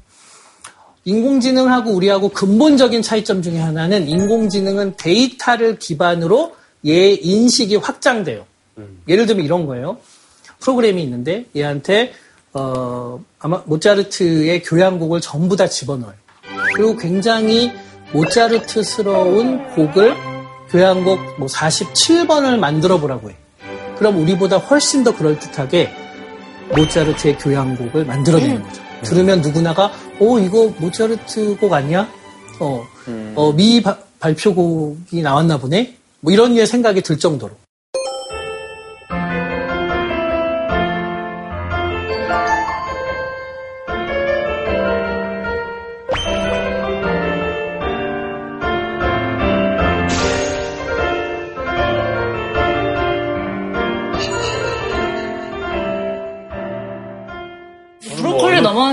[1.05, 6.55] 인공지능하고 우리하고 근본적인 차이점 중에 하나는 인공지능은 데이터를 기반으로
[6.87, 8.47] 얘 인식이 확장돼요.
[9.09, 9.99] 예를 들면 이런 거예요.
[10.61, 12.13] 프로그램이 있는데 얘한테
[12.53, 16.15] 어, 아마 모차르트의 교향곡을 전부 다 집어넣어요.
[16.75, 17.73] 그리고 굉장히
[18.13, 20.15] 모차르트스러운 곡을
[20.71, 23.37] 교향곡 뭐 47번을 만들어 보라고 해.
[23.99, 25.91] 그럼 우리보다 훨씬 더 그럴듯하게
[26.77, 28.84] 모차르트의 교향곡을 만들어내는 거죠.
[29.05, 32.09] 들으면 누구나가 어 이거 모차르트 곡 아니야?
[32.61, 32.85] 어,
[33.37, 35.97] 어, 미 바- 발표곡이 나왔나 보네?
[36.21, 37.53] 뭐 이런 류의 생각이 들 정도로.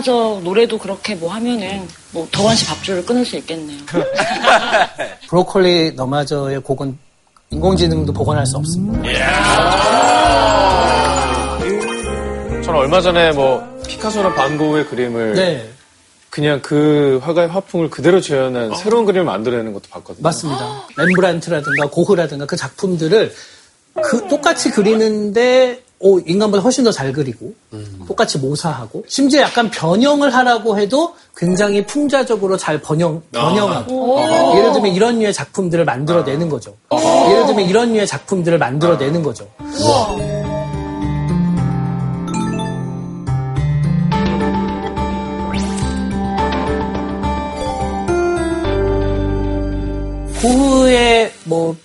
[0.01, 3.79] 넘어져 노래도 그렇게 뭐 하면은 뭐 덕원 씨 밥줄을 끊을 수 있겠네요.
[5.29, 6.97] 브로콜리 너마저의 곡은
[7.51, 9.01] 인공지능도 복원할 수 없습니다.
[12.63, 15.69] 저는 얼마 전에 뭐 피카소나 반고의 그림을 네.
[16.29, 20.23] 그냥 그 화가의 화풍을 그대로 재현한 새로운 그림을 만들어내는 것도 봤거든요.
[20.23, 20.87] 맞습니다.
[20.97, 23.33] 렘브란트라든가 고흐라든가 그 작품들을
[24.01, 27.53] 그 똑같이 그리는데 오, 인간보다 훨씬 더 잘 그리고
[28.07, 34.57] 똑같이 모사하고 심지어 약간 변형을 하라고 해도 굉장히 풍자적으로 잘 번영, 변형하고 오.
[34.57, 36.75] 예를 들면 이런 류의 작품들을 만들어내는 거죠.
[36.91, 39.47] 예를 들면 이런 류의 작품들을 만들어내는 거죠.
[50.41, 51.75] 고흐의 뭐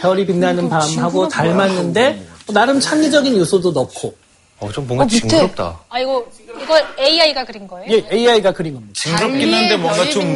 [0.00, 4.14] 별이 빛나는 밤하고 닮았는데 뭐 나름 창의적인 요소도 넣고
[4.60, 5.20] 어, 좀 뭔가 어, 밑에.
[5.20, 5.80] 징그럽다.
[5.88, 6.26] 아 이거
[6.62, 7.90] 이거 AI가 그린 거예요?
[7.90, 8.94] 예, AI가 그린 겁니다.
[8.96, 10.34] 징그럽긴 한데 뭔가 좀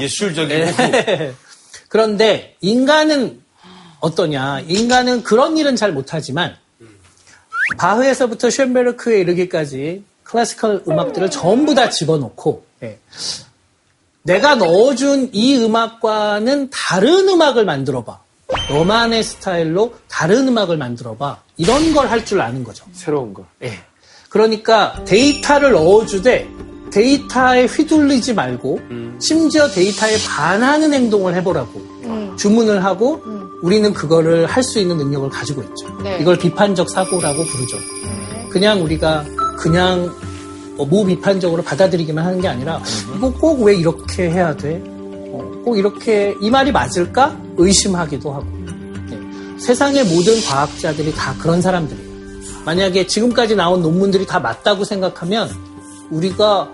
[0.00, 1.34] 예술적이고 네.
[1.88, 3.42] 그런데 인간은
[4.00, 4.64] 어떠냐?
[4.66, 6.56] 인간은 그런 일은 잘 못하지만
[7.78, 12.98] 바흐에서부터 쉔베르크에 이르기까지 클래시컬 음악들을 전부 다 집어넣고 예.
[14.22, 18.20] 내가 넣어준 이 음악과는 다른 음악을 만들어봐.
[18.68, 21.38] 너만의 스타일로 다른 음악을 만들어봐.
[21.56, 22.84] 이런 걸 할 줄 아는 거죠.
[22.92, 23.44] 새로운 거.
[23.62, 23.72] 예.
[24.28, 26.48] 그러니까 데이터를 넣어주되
[26.90, 28.80] 데이터에 휘둘리지 말고
[29.18, 33.22] 심지어 데이터에 반하는 행동을 해보라고 주문을 하고
[33.62, 35.86] 우리는 그거를 할 수 있는 능력을 가지고 있죠.
[36.02, 36.18] 네.
[36.20, 37.76] 이걸 비판적 사고라고 부르죠.
[38.50, 39.24] 그냥 우리가
[39.58, 40.10] 그냥
[40.78, 42.80] 어, 무비판적으로 받아들이기만 하는 게 아니라
[43.16, 44.82] 이거 꼭 왜 이렇게 해야 돼?
[45.62, 47.36] 어, 꼭 이렇게 이 말이 맞을까?
[47.56, 48.46] 의심하기도 하고
[49.08, 49.18] 네.
[49.58, 52.12] 세상의 모든 과학자들이 다 그런 사람들이에요.
[52.64, 55.50] 만약에 지금까지 나온 논문들이 다 맞다고 생각하면
[56.10, 56.68] 우리가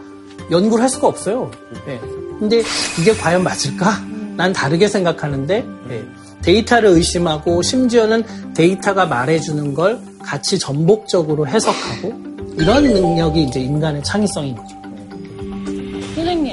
[0.50, 1.50] 연구를 할 수가 없어요.
[1.86, 1.98] 예.
[2.38, 2.62] 근데
[3.00, 4.00] 이게 과연 맞을까?
[4.36, 6.04] 난 다르게 생각하는데 예.
[6.42, 8.24] 데이터를 의심하고 심지어는
[8.54, 12.12] 데이터가 말해주는 걸 같이 전복적으로 해석하고
[12.56, 14.77] 이런 능력이 이제 인간의 창의성인 거죠.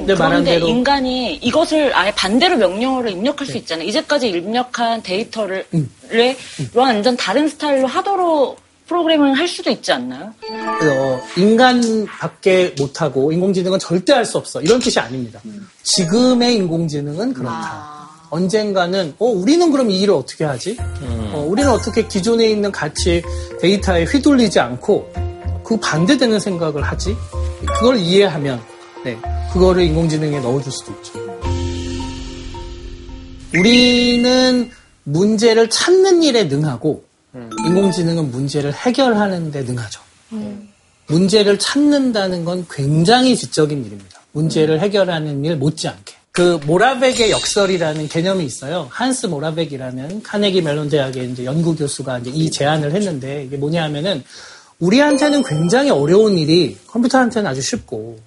[0.06, 0.68] 네, 말한 그런데 대로.
[0.68, 3.88] 인간이 이것을 아예 반대로 명령어로 입력할 수 있잖아요.
[3.88, 5.66] 이제까지 입력한 데이터를
[6.10, 6.36] 를
[6.74, 10.32] 완전 다른 스타일로 하도록 프로그램을 할 수도 있지 않나요?
[10.52, 14.62] 어, 인간밖에 못하고 인공지능은 절대 할 수 없어.
[14.62, 15.40] 이런 뜻이 아닙니다.
[15.84, 18.08] 지금의 인공지능은 그렇다.
[18.30, 20.78] 언젠가는 어 우리는 그럼 이 일을 어떻게 하지?
[21.34, 23.24] 어, 우리는 어떻게 기존에 있는 가치
[23.62, 25.12] 데이터에 휘둘리지 않고
[25.64, 27.16] 그 반대되는 생각을 하지?
[27.80, 28.62] 그걸 이해하면
[29.06, 29.16] 네
[29.54, 31.14] 그거를 인공지능에 넣어줄 수도 있죠.
[33.56, 34.72] 우리는
[35.04, 37.04] 문제를 찾는 일에 능하고
[37.68, 40.02] 인공지능은 문제를 해결하는 데 능하죠.
[41.08, 44.22] 문제를 찾는다는 건 굉장히 지적인 일입니다.
[44.32, 46.16] 문제를 해결하는 일 못지않게.
[46.32, 48.88] 그 모라벡의 역설이라는 개념이 있어요.
[48.90, 54.24] 한스 모라벡이라는 카네기 멜론 대학의 이제 연구 교수가 이제 이 제안을 했는데 이게 뭐냐 하면은
[54.80, 58.18] 우리한테는 굉장히 어려운 일이 컴퓨터한테는 아주 쉽고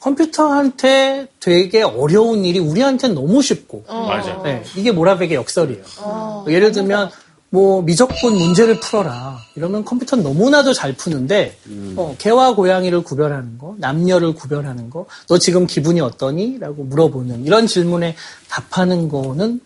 [0.00, 4.42] 컴퓨터한테 되게 어려운 일이 우리한테는 너무 쉽고 맞아요.
[4.42, 6.44] 네, 이게 모라벡의 역설이에요.
[6.48, 7.10] 예를 들면
[7.48, 11.56] 뭐 미적분 문제를 풀어라 이러면 컴퓨터는 너무나도 잘 푸는데
[11.96, 16.58] 어, 개와 고양이를 구별하는 거, 남녀를 구별하는 거, 너 지금 기분이 어떠니?
[16.58, 18.16] 라고 물어보는 이런 질문에
[18.48, 19.60] 답하는 거는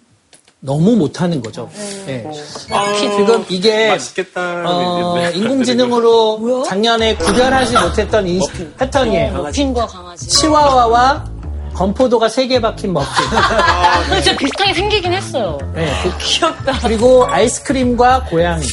[0.61, 1.70] 너무 못하는 거죠.
[2.07, 2.27] 예.
[2.99, 4.62] 지금 이게 맛있겠다.
[4.66, 8.40] 어, 인공지능으로 작년에 구별하지 못했던 인
[8.79, 9.49] 패턴이에요.
[9.53, 10.29] 핀과 강아지.
[10.29, 11.25] 치와와와
[11.75, 13.09] 건포도가 세 개 박힌 머핀.
[14.05, 15.57] 근데 진짜 비슷하게 생기긴 했어요.
[15.75, 16.79] 네, 그- 귀엽다.
[16.83, 18.66] 그리고 아이스크림과 고양이.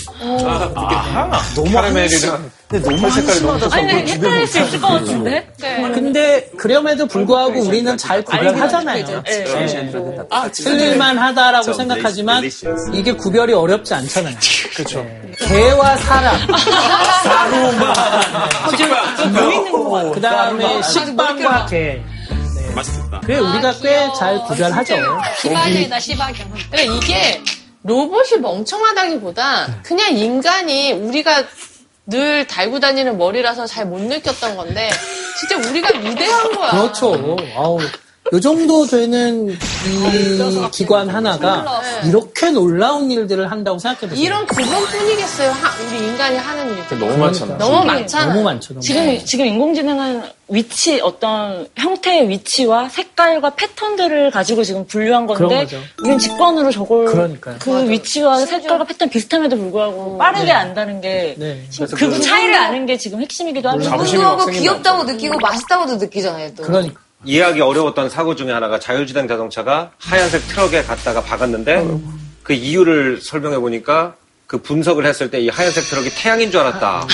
[0.44, 1.42] 아하.
[1.56, 2.52] 너무 카라멜이랑.
[2.70, 3.68] 근데 너무 너무 한심하다.
[3.76, 5.48] 아니, 근데 헷갈릴 수 있을 것 같은데?
[5.58, 9.06] 근데 그럼에도 불구하고 우리는 잘 구별하잖아요.
[9.24, 9.46] 네.
[9.46, 10.52] 네.
[10.52, 12.44] 틀릴만 하다라고 생각하지만
[12.94, 14.36] 이게 구별이 어렵지 않잖아요.
[14.76, 15.06] 그렇죠.
[15.40, 16.36] 개와 사람.
[19.72, 22.02] 뭐그 다음에 식빵과 개.
[22.76, 23.22] 맛있겠다.
[23.26, 24.96] 그래, 우리가 꽤 잘 구별하죠.
[25.42, 26.52] 시바견이다, 시바견.
[26.70, 27.42] 근데 이게
[27.84, 31.44] 로봇이 멍청하다기보다 그냥 인간이 우리가
[32.08, 34.90] 늘 달고 다니는 머리라서 잘 못 느꼈던 건데
[35.40, 36.72] 진짜 우리가 위대한 거야.
[36.72, 37.38] 그렇죠.
[37.56, 37.80] 아우,
[38.34, 39.58] 요 정도 되는 이
[40.72, 44.22] 기관 하나가 이렇게 놀라운 일들을 한다고 생각해보세요.
[44.26, 45.52] 이런 그것뿐이겠어요.
[45.52, 47.00] 하- 우리 인간이 하는 일들.
[47.00, 47.58] 너무 많잖아.
[47.58, 48.26] 너무 많잖아.
[48.34, 48.74] 너무 많죠.
[48.74, 55.60] 너무 지금, 지금 인공지능은 위치, 어떤 형태의 위치와 색깔과 패턴들을 가지고 지금 분류한 그런 건데,
[55.66, 55.80] 거죠.
[56.04, 57.56] 우린 직관으로 저걸 그러니까요.
[57.60, 60.52] 그 위치와 색깔과 패턴 비슷함에도 불구하고 빠르게 네.
[60.52, 61.64] 안다는 게, 네.
[61.96, 63.90] 그 차이를 아는 게 지금 핵심이기도 하죠.
[63.96, 66.64] 무서워하고 귀엽다고 느끼고 맛있다고 느끼잖아요, 또.
[66.64, 67.00] 그러니까.
[67.26, 71.88] 이해하기 어려웠던 사고 중에 하나가 자율주행 자동차가 하얀색 트럭에 갔다가 박았는데
[72.44, 77.06] 그 이유를 설명해 보니까 그 분석을 했을 때 이 하얀색 트럭이 태양인 줄 알았다.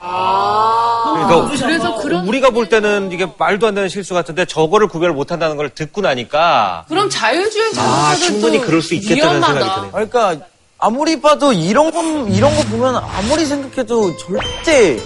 [0.00, 5.32] 그러니까 그래서 그런 우리가 볼 때는 이게 말도 안 되는 실수 같은데 저거를 구별 못
[5.32, 9.52] 한다는 걸 듣고 나니까 그럼 자율주행 아, 자동차도 충분히 그럴 수 있겠다는 위험하다.
[9.54, 9.90] 생각이 드네요.
[10.08, 10.46] 그러니까
[10.78, 14.98] 아무리 봐도 이런 거 이런 거 보면 아무리 생각해도 절대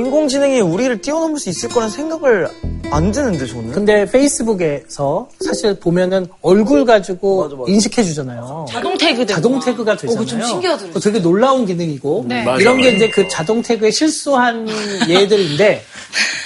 [0.00, 2.48] 인공지능이 우리를 뛰어넘을 수 있을 거란 생각을
[2.90, 3.70] 안 드는데 저는.
[3.72, 8.66] 근데 페이스북에서 사실 보면은 얼굴 가지고 인식해 주잖아요.
[8.68, 9.26] 자동 태그.
[9.26, 10.16] 자동 태그가 되잖아요.
[10.18, 11.00] 그거 좀 신기하더라고요.
[11.00, 12.44] 되게 놀라운 기능이고 네.
[12.58, 14.66] 이런 게 이제 그 자동 태그에 실수한
[15.08, 15.84] 예들인데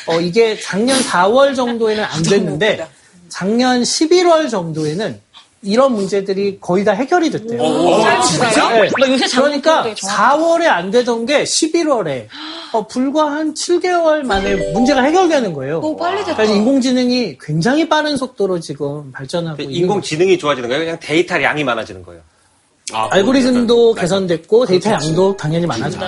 [0.08, 2.86] 어, 이게 작년 4월 정도에는 안 됐는데
[3.28, 5.20] 작년 11월 정도에는
[5.62, 7.62] 이런 문제들이 거의 다 해결이 됐대요.
[8.22, 8.68] 진짜?
[8.70, 8.90] 네.
[9.00, 10.36] 나 요새 자동 그러니까 태그 되게 정확해.
[10.42, 12.26] 4월에 안 되던 게 11월에
[12.74, 15.78] 어, 불과 한 7개월 만에 문제가 해결되는 거예요.
[15.78, 16.34] 오, 빨리 됐다.
[16.34, 20.84] 그래서 인공지능이 굉장히 빠른 속도로 지금 발전하고 있는 인공지능이 좋아지는 거예요.
[20.84, 22.20] 그냥 데이터 양이 많아지는 거예요.
[22.92, 26.04] 아, 알고리즘도 개선됐고 데이터 양도 당연히 많아졌고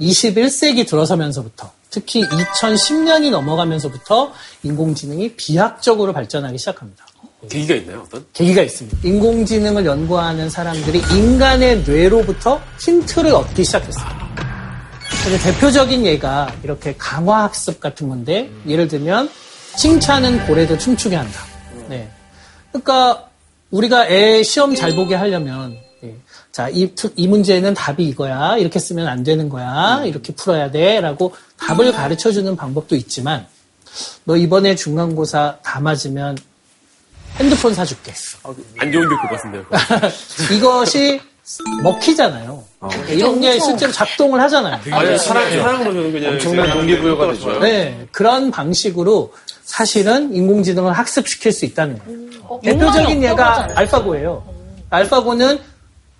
[0.00, 7.04] 21세기 들어서면서부터 특히 2010년이 넘어가면서부터 인공지능이 비약적으로 발전하기 시작합니다.
[7.50, 8.24] 계기가 있나요, 어떤?
[8.32, 8.98] 계기가 있습니다.
[9.02, 14.25] 인공지능을 연구하는 사람들이 인간의 뇌로부터 힌트를 얻기 시작했어요.
[15.42, 19.30] 대표적인 예가 이렇게 강화학습 같은 건데 예를 들면
[19.76, 21.40] 칭찬은 고래도 춤추게 한다.
[21.88, 22.08] 네.
[22.70, 23.28] 그러니까
[23.70, 26.14] 우리가 애 시험 잘 보게 하려면 예.
[26.52, 28.56] 자, 이, 투- 이 문제는 답이 이거야.
[28.56, 30.02] 이렇게 쓰면 안 되는 거야.
[30.04, 31.00] 이렇게 풀어야 돼.
[31.00, 33.46] 라고 답을 가르쳐 주는 방법도 있지만
[34.24, 36.36] 너 이번에 중간고사 다 맞으면
[37.38, 38.12] 핸드폰 사줄게.
[38.78, 39.64] 안 좋은 교육 같은데요.
[40.56, 41.20] 이것이
[41.82, 42.64] 먹히잖아요.
[43.08, 44.80] 이런 게 실제로 작동을 하잖아요.
[44.92, 46.32] 아니, 사랑, 사랑으로는 그냥.
[46.32, 47.58] 엄청난 동기부여가 되죠.
[47.60, 49.32] 네, 그런 방식으로
[49.64, 52.18] 사실은 인공지능을 학습시킬 수 있다는 거예요.
[52.48, 53.68] 어, 대표적인 예가.
[53.74, 54.44] 알파고예요.
[54.90, 55.58] 알파고는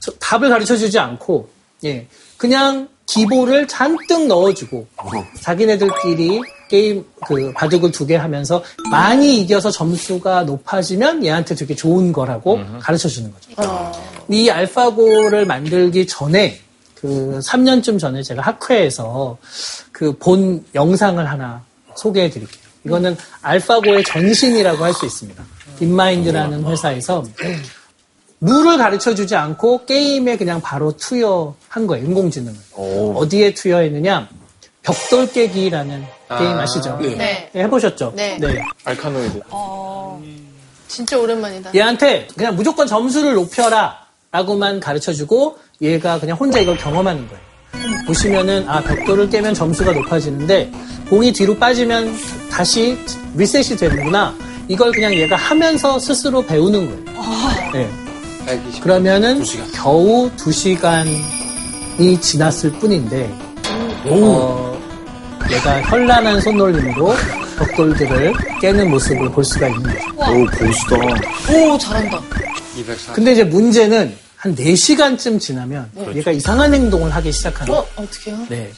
[0.00, 1.48] 저- 답을 가르쳐 주지 않고,
[1.84, 4.86] 예, 그냥 기보를 잔뜩 넣어주고,
[5.40, 12.58] 자기네들끼리 게임, 그, 바둑을 두 개 하면서 많이 이겨서 점수가 높아지면 얘한테 되게 좋은 거라고
[12.80, 13.50] 가르쳐 주는 거죠.
[14.28, 16.60] 이 알파고를 만들기 전에,
[16.94, 19.38] 그 3년쯤 전에 제가 학회에서
[19.92, 21.62] 그 본 영상을 하나
[21.96, 22.62] 소개해 드릴게요.
[22.84, 25.42] 이거는 알파고의 전신이라고 할 수 있습니다.
[25.78, 27.24] 딥마인드라는 회사에서
[28.40, 32.58] 룰을 가르쳐 주지 않고 게임에 그냥 바로 투여한 거예요, 인공지능을.
[33.16, 34.28] 어디에 투여했느냐?
[34.82, 36.98] 벽돌 깨기라는 게임 아 시죠?
[37.00, 37.50] 네.
[37.52, 38.12] 네, 해보셨죠?
[38.16, 38.38] 네.
[38.84, 39.40] 알카노이드.
[40.88, 41.70] 진짜 오랜만이다.
[41.74, 43.96] 얘한테 그냥 무조건 점수를 높여라
[44.32, 47.46] 라고만 가르쳐 주고 얘가 그냥 혼자 이걸 경험하는 거예요.
[48.06, 50.70] 보시면은 아 벽돌을 깨면 점수가 높아지는데
[51.10, 52.14] 공이 뒤로 빠지면
[52.50, 52.98] 다시
[53.34, 54.34] 리셋이 되는구나.
[54.68, 57.72] 이걸 그냥 얘가 하면서 스스로 배우는 거예요.
[57.72, 57.88] 네.
[58.80, 59.42] 그러면은
[59.74, 61.20] 겨우 두 시간이
[62.20, 63.32] 지났을 뿐인데
[64.06, 64.75] 어,
[65.50, 67.14] 얘가 현란한 손놀림으로
[67.58, 69.98] 벽돌들을 깨는 모습을 볼 수가 있는 거죠.
[70.16, 70.96] 오, 고수다.
[71.52, 72.20] 오, 잘한다.
[72.76, 73.12] 204.
[73.14, 77.88] 근데 이제 문제는 한 4시간쯤 지나면 얘가 이상한 행동을 하기 시작하는 어, 거예요.
[77.96, 78.46] 어떡해요?
[78.48, 78.70] 네.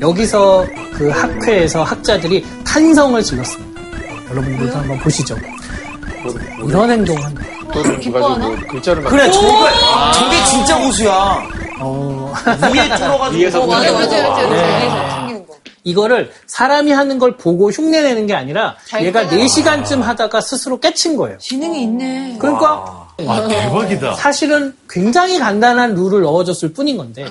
[0.00, 3.80] 여기서 그 학회에서 학자들이 탄성을 질렀습니다.
[4.30, 5.36] 여러분들도 한번 보시죠.
[6.66, 7.46] 이런 행동을 합니다.
[7.72, 9.68] 또는 뭐 글자를 막 그래, 저거,
[10.12, 11.42] 저게 진짜 고수야.
[11.80, 12.32] 어,
[12.74, 13.38] 위에 뚫어가지고.
[13.40, 15.25] 위에서 맞아, 맞아, 맞아.
[15.86, 15.90] 네.
[15.90, 19.40] 이거를 사람이 하는 걸 보고 흉내내는 게 아니라 잘 얘가 깨요.
[19.40, 21.38] 4시간쯤 하다가 스스로 깨친 거예요.
[21.38, 22.36] 지능이 있네.
[22.40, 24.14] 그러니까 와, 대박이다.
[24.14, 27.26] 사실은 굉장히 간단한 룰을 넣어줬을 뿐인 건데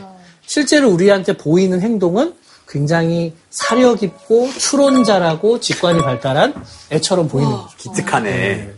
[0.46, 2.34] 실제로 우리한테 보이는 행동은
[2.68, 6.54] 굉장히 사려 깊고 추론자라고 직관이 발달한
[6.92, 7.70] 애처럼 보이는 거죠.
[7.78, 8.72] 기특하네.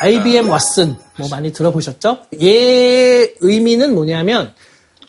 [0.00, 2.18] IBM 왓슨 뭐 많이 들어보셨죠?
[2.40, 4.54] 얘 의미는 뭐냐면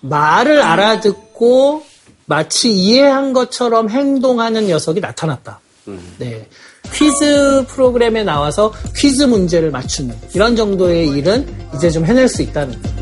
[0.01, 1.83] 말을 알아듣고
[2.29, 5.59] 마치 이해한 것처럼 행동하는 녀석이 나타났다.
[6.19, 6.47] 네.
[6.93, 12.99] 퀴즈 프로그램에 나와서 퀴즈 문제를 맞추는 이런 정도의 일은 이제 좀 해낼 수 있다는 거죠.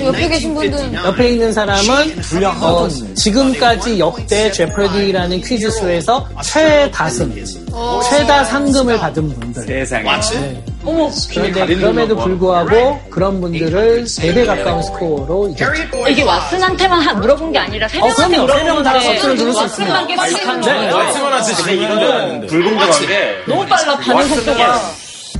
[0.00, 2.16] 옆에 계신 분들은 옆에 있는 사람은
[2.60, 7.32] 어, 지금까지 역대 제퍼디라는 퀴즈쇼에서 최다승,
[8.10, 9.62] 최다 상금을 받은 분들.
[9.64, 10.20] 세상에.
[10.32, 10.71] 네.
[10.84, 16.08] 그런데 그럼에도 불구하고 그런 분들을 4배 가까운 스코어로 이겼죠.
[16.08, 18.52] 이게 왓슨한테만 하- 물어본 게 아니라 세 어, 명한테.
[18.58, 20.00] 세 명은 다 왓슨을 들을 수 있습니다.
[20.00, 21.12] 왓슨만 계속 하는 네, 거예요.
[21.56, 23.36] 근데 이건 좀 불공정한 게.
[23.46, 24.92] 너무 빨라 반응 속도가.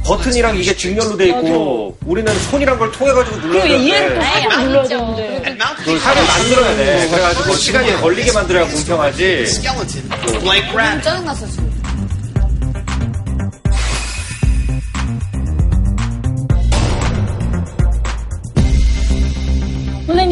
[0.04, 4.82] 버튼이랑 이게 직렬로 돼 있고 우리는 손이란 걸 통해 가지고 눌러야 그리고 이해를 살짝 눌러야
[4.88, 5.42] 되는데.
[5.76, 7.08] 그걸 하게 만들어야 돼.
[7.08, 9.44] 그래가지고 시간이 걸리게 만들어야 공평하지.
[9.62, 11.71] 너무 짜증났어 지금.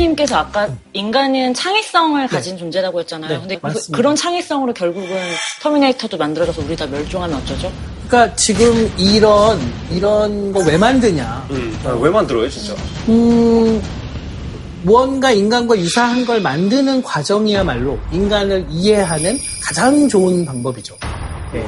[0.01, 3.30] 선생님께서 아까 인간은 창의성을 가진 존재라고 했잖아요.
[3.32, 3.96] 네, 근데 그, 맞습니다.
[3.96, 5.09] 그 런 창의성으로 결국은
[5.61, 7.70] 터미네이터도 만들어져서 우리 다 멸종하면 어쩌죠?
[8.09, 9.59] 그러니까 지금 이런
[9.90, 11.46] 이런 거 왜 만드냐?
[11.84, 12.74] 아, 왜 만들어요, 진짜?
[13.09, 13.82] 음,
[14.82, 20.96] 무언가 인간과 유사한 걸 만드는 과정이야말로 인간을 이해하는 가장 좋은 방법이죠.
[21.53, 21.66] 네.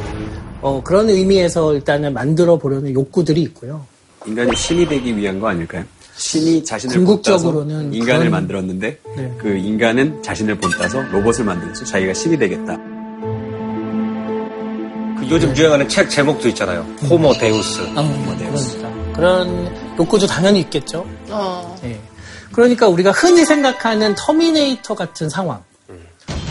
[0.63, 3.85] 어, 그런 의미에서 일단은 만들어 보려는 욕구들이 있고요.
[4.27, 5.85] 인간이 신이 되기 위한 거 아닐까요?
[6.17, 9.35] 신이 자신을 궁극적으로는 본따서 인간을 그런- 만들었는데 네.
[9.39, 12.77] 그 인간은 자신을 본따서 로봇을 만들어서 자기가 신이 되겠다.
[15.19, 16.83] 그 요즘 유행하는 책 제목도 있잖아요.
[17.09, 17.81] 호모 데우스.
[17.97, 21.07] 어, 그러니까 그런 욕구도 당연히 있겠죠.
[21.31, 21.77] 어.
[21.85, 21.99] 예.
[22.53, 25.63] 그러니까 우리가 흔히 생각하는 터미네이터 같은 상황.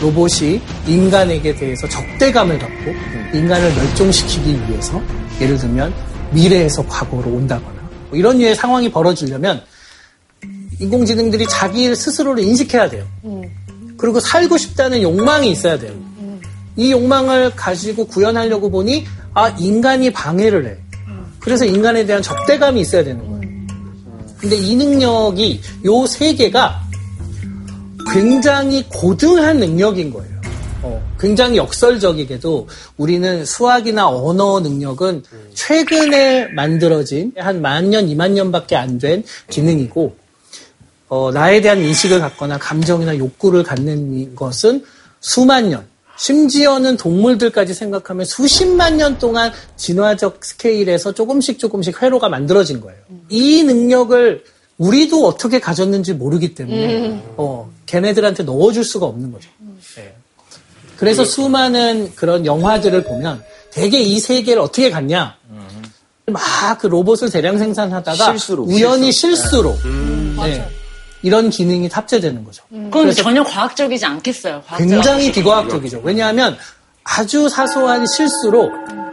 [0.00, 2.90] 로봇이 인간에게 대해서 적대감을 갖고
[3.32, 5.00] 인간을 멸종시키기 위해서
[5.40, 5.94] 예를 들면
[6.32, 7.81] 미래에서 과거로 온다거나
[8.12, 9.62] 뭐 이런 류의 상황이 벌어지려면
[10.78, 13.06] 인공지능들이 자기 스스로를 인식해야 돼요.
[13.96, 15.94] 그리고 살고 싶다는 욕망이 있어야 돼요.
[16.76, 20.76] 이 욕망을 가지고 구현하려고 보니 아 인간이 방해를 해.
[21.40, 23.40] 그래서 인간에 대한 적대감이 있어야 되는 거예요.
[24.38, 26.82] 근데 이 능력이 요 세 개가
[28.12, 30.31] 굉장히 고등한 능력인 거예요.
[31.22, 35.22] 어, 굉장히 역설적이게도 우리는 수학이나 언어 능력은
[35.54, 40.16] 최근에 만들어진 한 만 년, 이만 년밖에 안 된 기능이고
[41.08, 44.84] 어, 나에 대한 인식을 갖거나 감정이나 욕구를 갖는 것은
[45.20, 45.84] 수만 년,
[46.16, 52.98] 심지어는 동물들까지 생각하면 수십만 년 동안 진화적 스케일에서 조금씩 조금씩 회로가 만들어진 거예요.
[53.28, 54.44] 이 능력을
[54.78, 57.22] 우리도 어떻게 가졌는지 모르기 때문에 음.
[57.36, 59.48] 어, 걔네들한테 넣어줄 수가 없는 거죠.
[59.96, 60.14] 네.
[60.96, 65.36] 그래서 수많은 그런 영화들을 보면 대개 이 세계를 어떻게 갔냐?
[66.26, 69.42] 막그 로봇을 대량 생산하다가 실수로, 우연히 실수.
[69.42, 69.76] 실수로
[70.44, 70.68] 네.
[71.22, 72.62] 이런 기능이 탑재되는 거죠.
[72.70, 74.62] 그건 그래서 전혀 과학적이지 않겠어요.
[74.66, 74.88] 과학적.
[74.88, 76.00] 굉장히 비과학적이죠.
[76.04, 76.56] 왜냐하면
[77.04, 78.70] 아주 사소한 실수로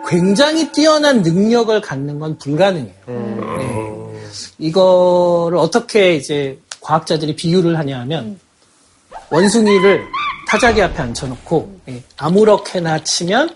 [0.08, 2.94] 굉장히 뛰어난 능력을 갖는 건 불가능해요.
[3.08, 4.20] 네.
[4.60, 8.40] 이거를 어떻게 이제 과학자들이 비유를 하냐 하면
[9.32, 10.04] 원숭이를
[10.50, 13.56] 타자기 앞에 앉혀놓고 예, 아무렇게나 치면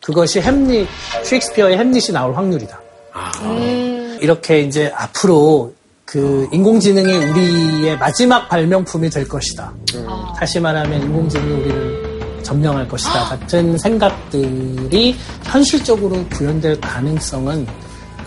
[0.00, 0.88] 그것이 햄릿,
[1.24, 2.80] 셰익스피어의 햄릿이 나올 확률이다.
[4.20, 5.74] 이렇게 이제 앞으로
[6.06, 9.72] 그 인공지능이 우리의 마지막 발명품이 될 것이다.
[10.38, 13.24] 다시 말하면 인공지능이 우리를 점령할 것이다.
[13.24, 17.66] 같은 생각들이 현실적으로 구현될 가능성은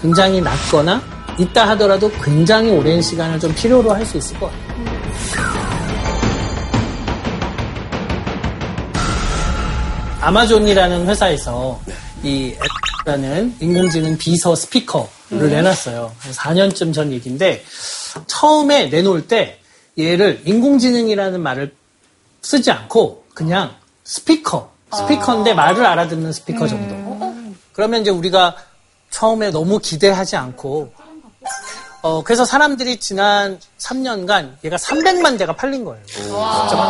[0.02, 1.02] 굉장히 낮거나
[1.40, 5.69] 있다 하더라도 굉장히 오랜 시간을 좀 필요로 할 수 있을 것 같아요.
[10.22, 11.80] 아마존이라는 회사에서
[12.24, 12.54] 이
[13.02, 16.12] 앱라는 인공지능 비서 스피커를 내놨어요.
[16.18, 17.64] 한 4년쯤 전 얘기인데
[18.28, 19.60] 처음에 내놓을 때
[19.98, 21.74] 얘를 인공지능이라는 말을
[22.42, 26.96] 쓰지 않고 그냥 스피커, 스피커인데 말을 알아듣는 스피커 정도.
[27.74, 28.56] 그러면 이제 우리가
[29.12, 30.92] 처음에 너무 기대하지 않고
[32.02, 36.02] 어, 그래서 사람들이 지난 3년간 얘가 300만 대가 팔린 거예요.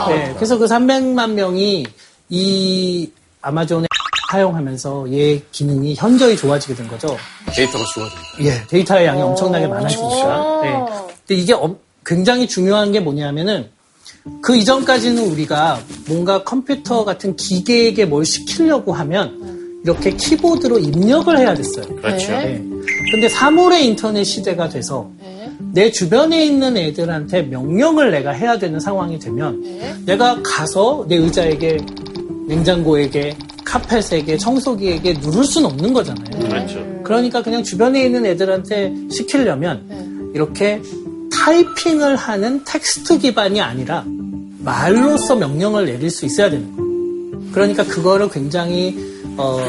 [0.10, 1.86] 네, 그래서 그 300만 명이
[2.30, 3.12] 이
[3.50, 3.88] 아마존에
[4.32, 7.18] 사용하면서 얘 기능이 현저히 좋아지게 된 거죠.
[7.56, 8.22] 데이터가 좋아진다.
[8.44, 10.60] 예, 데이터의 양이 엄청나게 많아지니까.
[10.64, 10.70] 네.
[11.28, 13.68] 근데 이게 엄- 굉장히 중요한 게 뭐냐면은
[14.44, 21.86] 그 이전까지는 우리가 뭔가 컴퓨터 같은 기계에게 뭘 시키려고 하면 이렇게 키보드로 입력을 해야 됐어요.
[21.96, 22.32] 그렇죠.
[22.32, 22.62] 네.
[23.12, 25.10] 근데 사물의 인터넷 시대가 돼서
[25.74, 29.64] 내 주변에 있는 애들한테 명령을 내가 해야 되는 상황이 되면
[30.06, 31.78] 내가 가서 내 의자에게
[32.50, 36.50] 냉장고에게 카펫에게 청소기에게 누를 수는 없는 거잖아요.
[36.50, 37.02] 그렇죠.
[37.04, 40.82] 그러니까 그냥 주변에 있는 애들한테 시키려면 이렇게
[41.32, 44.04] 타이핑을 하는 텍스트 기반이 아니라
[44.60, 47.52] 말로써 명령을 내릴 수 있어야 되는 거예요.
[47.54, 48.98] 그러니까 그거를 굉장히
[49.38, 49.60] 어,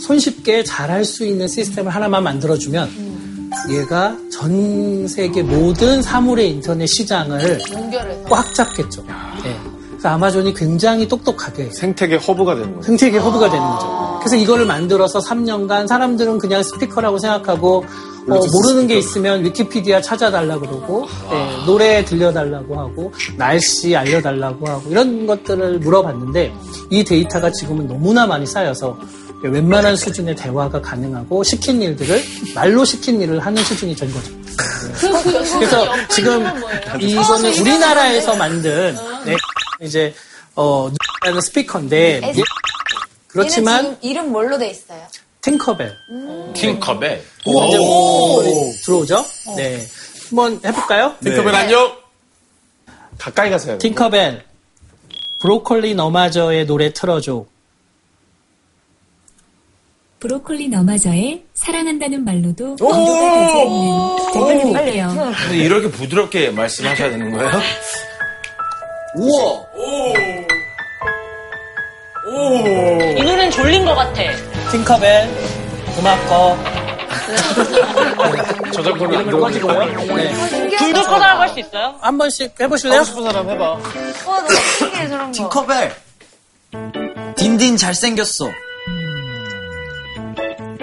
[0.00, 2.88] 손쉽게 잘 할 수 있는 시스템을 하나만 만들어주면
[3.70, 8.24] 얘가 전 세계 모든 사물의 인터넷 시장을 연결해서.
[8.28, 9.04] 꽉 잡겠죠.
[9.96, 10.02] 네.
[10.02, 12.82] 그래서 아마존이 굉장히 똑똑하게 생태계 허브가 되는 거죠.
[12.82, 14.18] 생태계 허브가 되는 거죠.
[14.20, 17.84] 그래서 이거를 만들어서 3년간 사람들은 그냥 스피커라고 생각하고
[18.28, 25.26] 어, 모르는 게 있으면 위키피디아 찾아달라 그러고 예, 노래 들려달라고 하고 날씨 알려달라고 하고 이런
[25.26, 26.52] 것들을 물어봤는데
[26.90, 28.98] 이 데이터가 지금은 너무나 많이 쌓여서
[29.42, 32.20] 웬만한 수준의 대화가 가능하고 시킨 일들을
[32.54, 34.32] 말로 시킨 일을 하는 수준이 된 거죠.
[35.00, 36.46] 그래서 지금
[37.00, 39.36] 이거는 우리나라에서 만든 네,
[39.80, 40.14] 이제
[40.54, 40.90] 어
[41.24, 42.42] 누라는 스피커인데 에스-
[43.28, 45.06] 그렇지만 얘는 지금 이름 뭘로 돼 있어요?
[45.42, 45.94] 팅커벨
[46.54, 47.22] 킹컵에.
[47.44, 48.42] 이제 뭐
[48.84, 49.24] 들어오죠?
[49.56, 49.86] 네.
[50.30, 51.14] 한번 해볼까요?
[51.22, 51.96] 팅커벨 안녕.
[53.18, 53.74] 가까이 가세요.
[53.74, 53.78] 네.
[53.78, 54.44] 팅커벨
[55.40, 57.44] 브로콜리 너마저의 노래 틀어줘.
[60.30, 65.08] 브로콜리 너마저의 사랑한다는 말로도 비교가 되지 않는 해볼게요.
[65.46, 67.50] 근데 이렇게 부드럽게 말씀하셔야 되는 거예요?
[69.14, 69.66] 우와.
[73.16, 74.20] 이 노래는 졸린 것 같아.
[74.72, 75.28] 팅커벨
[76.00, 76.56] 음악 꺼.
[78.72, 79.78] 저작권을 안 이름을 꺼지고요.
[79.78, 80.14] 들어오니까.
[80.16, 80.76] 네.
[80.76, 81.94] 불도 꺼달라고 할 수 있어요?
[82.00, 82.96] 한 번씩 해보실래요?
[82.98, 83.64] 하고 싶은 사람 해봐.
[83.64, 83.80] 와
[84.26, 85.32] 너무 신기해 저런 거.
[85.32, 85.92] 팅커벨.
[87.36, 88.50] 딘딘 잘생겼어.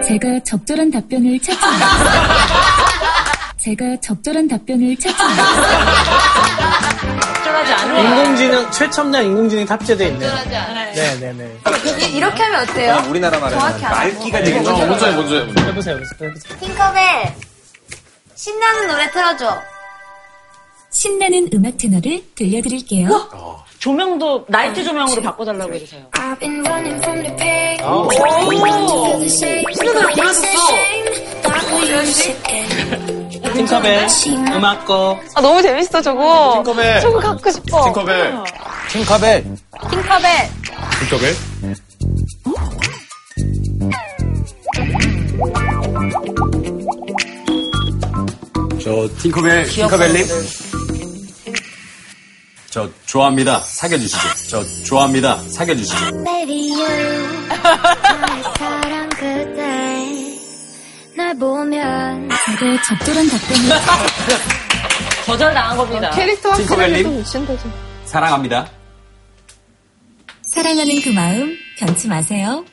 [0.08, 1.74] 제가 적절한 답변을 찾지 않
[3.58, 5.36] 제가 적절한 답변을 찾지 않
[7.22, 7.99] 적절하지 않아.
[7.99, 10.30] 인공지능 최첨단 인공지능 탑재되어 있네요.
[10.30, 10.93] 적절하지 않아요.
[10.93, 11.58] 네네네.
[12.10, 12.93] 이- 이렇게 하면 어때요?
[12.93, 13.95] 아, 우리나라 말하는 정확히 알아.
[13.95, 15.41] 말기가 되게 어, 먼저 해, 먼저 해.
[15.41, 15.95] 해보세요, 해보세요.
[16.30, 16.58] 해보세요.
[16.60, 17.34] 팅커벨
[18.36, 19.62] 신나는 노래 틀어줘.
[20.93, 23.63] 신나는 음악 채널을 들려드릴게요.
[23.79, 26.05] 조명도 나이트 조명으로 바꿔달라고 해주세요.
[26.11, 27.83] I've been running from the pain.
[27.83, 28.09] 오.
[28.11, 30.13] 신나는 노래
[33.53, 34.07] 팅커벨
[34.55, 35.19] 음악 꺼.
[35.35, 36.53] 아, 너무 재밌어, 저거.
[36.63, 37.01] 팅커벨.
[37.01, 37.83] 저거 갖고 싶어.
[37.85, 38.33] 팅커벨.
[38.89, 39.43] 팅커벨.
[39.91, 40.49] 팅커벨
[40.99, 41.35] 팅커벨.
[48.83, 50.25] 저 팅커벨, 팅커벨님.
[52.74, 53.59] 저 좋아합니다.
[53.59, 54.47] 사귀어주시죠.
[54.49, 55.38] 저 좋아합니다.
[55.47, 56.24] 사귀어주시죠.
[56.24, 60.39] Baby you 나의 사랑 그대
[61.15, 63.69] 날 보면 제가 적절한 답변을
[65.28, 66.09] 거절 당한 겁니다.
[66.09, 67.03] 캐릭터 확실하게 팅커벨님.
[67.03, 67.71] 좀 미친다, 좀.
[68.05, 68.67] 사랑합니다.
[70.41, 72.65] 사랑하는 그 마음 변치 마세요.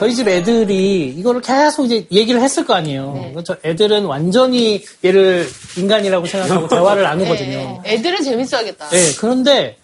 [0.00, 3.32] 저희 집 애들이 이거를 계속 이제 얘기를 했을 거 아니에요.
[3.44, 5.46] 저 애들은 완전히 얘를
[5.76, 7.82] 인간이라고 생각하고 대화를 나누거든요.
[7.84, 8.88] 애들은 재밌어 하겠다.
[8.88, 9.76] 네, 그런데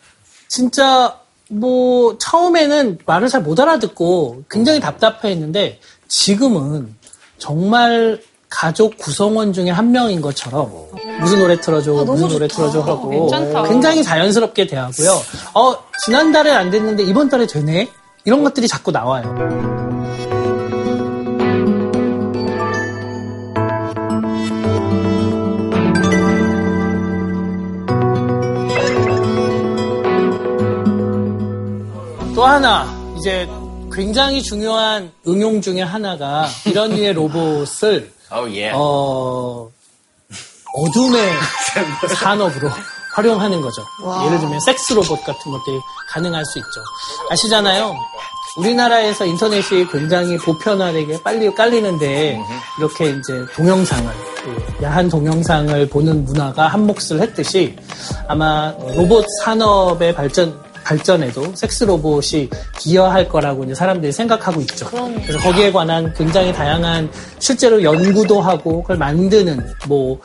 [0.49, 6.95] 진짜 뭐 처음에는 말을 잘 못 알아듣고 굉장히 답답해 했는데 지금은
[7.39, 10.73] 정말 가족 구성원 중에 한 명인 것처럼
[11.21, 13.65] 무슨 노래 틀어줘, 무슨 노래 틀어줘 하고 괜찮다.
[13.65, 15.11] 굉장히 자연스럽게 대하고요.
[15.55, 17.89] 어, 지난달에 안 됐는데 이번 달에 되네?
[18.25, 19.86] 이런 것들이 자꾸 나와요.
[32.37, 33.49] 또 하나 이제
[33.91, 38.73] 굉장히 중요한 응용 중에 하나가 이런 류의 로봇을 Oh yeah.
[38.77, 39.71] 어,
[40.75, 41.33] 어둠의
[42.15, 42.69] 산업으로
[43.15, 43.83] 활용하는 거죠.
[44.27, 45.79] 예를 들면 섹스 로봇 같은 것들이
[46.11, 46.83] 가능할 수 있죠.
[47.31, 47.95] 아시잖아요.
[48.59, 52.39] 우리나라에서 인터넷이 굉장히 보편화되게 빨리 깔리는데
[52.79, 54.13] 이렇게 이제 동영상을
[54.43, 57.77] 그 야한 동영상을 보는 문화가 한 몫을 했듯이
[58.29, 64.89] 아마 로봇 산업의 발전 발전에도 섹스 로봇이 기여할 거라고 이제 사람들이 생각하고 있죠.
[64.89, 67.11] 그래서 거기에 관한 굉장히 다양한
[67.41, 70.21] 실제로 연구도 하고 그걸 만드는 뭐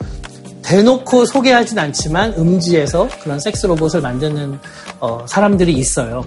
[0.62, 4.60] 대놓고 소개하진 않지만 음지에서 그런 섹스 로봇을 만드는
[5.00, 6.24] 어, 사람들이 있어요.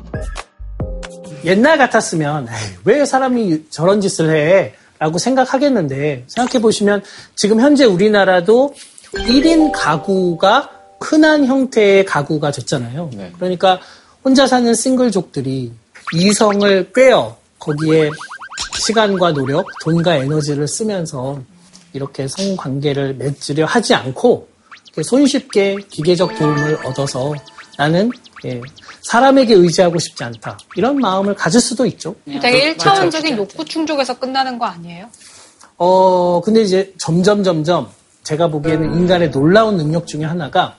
[1.46, 4.74] 옛날 같았으면 에이, 왜 사람이 저런 짓을 해?
[5.00, 7.04] 라고 생각하겠는데 생각해 보시면
[7.36, 8.74] 지금 현재 우리나라도
[9.14, 10.72] 1인 가구가
[11.02, 13.10] 흔한 형태의 가구가 됐잖아요.
[13.36, 13.80] 그러니까
[14.26, 15.72] 혼자 사는 싱글족들이
[16.16, 18.10] 이성을 꿰어 거기에
[18.74, 21.40] 시간과 노력, 돈과 에너지를 쓰면서
[21.94, 24.48] 이렇게 성관계를 맺으려 하지 않고
[25.00, 27.36] 손쉽게 기계적 도움을 얻어서
[27.78, 28.10] 나는
[28.46, 28.60] 예,
[29.04, 30.58] 사람에게 의지하고 싶지 않다.
[30.76, 32.16] 이런 마음을 가질 수도 있죠.
[32.26, 35.08] 되게 1차원적인 욕구 충족에서 끝나는 거 아니에요?
[35.78, 37.92] 어, 근데 이제 점점 점점
[38.24, 40.78] 제가 보기에는 인간의 놀라운 능력 중에 하나가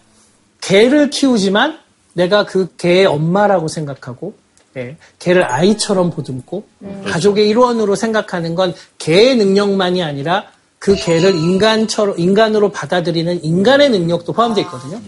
[0.60, 1.85] 개를 키우지만
[2.16, 4.34] 내가 그 개의 엄마라고 생각하고
[4.76, 6.64] 예, 개를 아이처럼 보듬고
[7.06, 10.44] 가족의 일원으로 생각하는 건 개의 능력만이 아니라
[10.78, 15.00] 그 개를 인간처럼 인간으로 받아들이는 인간의 능력도 포함되어 있거든요.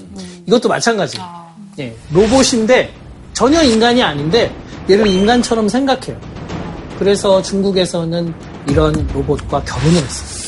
[0.46, 1.26] 이것도 마찬가지예요.
[1.80, 2.92] 예, 로봇인데
[3.32, 4.54] 전혀 인간이 아닌데
[4.88, 6.18] 얘를 인간처럼 생각해요.
[6.98, 8.34] 그래서 중국에서는
[8.68, 10.38] 이런 로봇과 결혼을 했어요.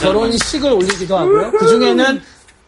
[0.00, 1.52] 결혼식을 올리기도 하고요.
[1.52, 2.20] 그 중에는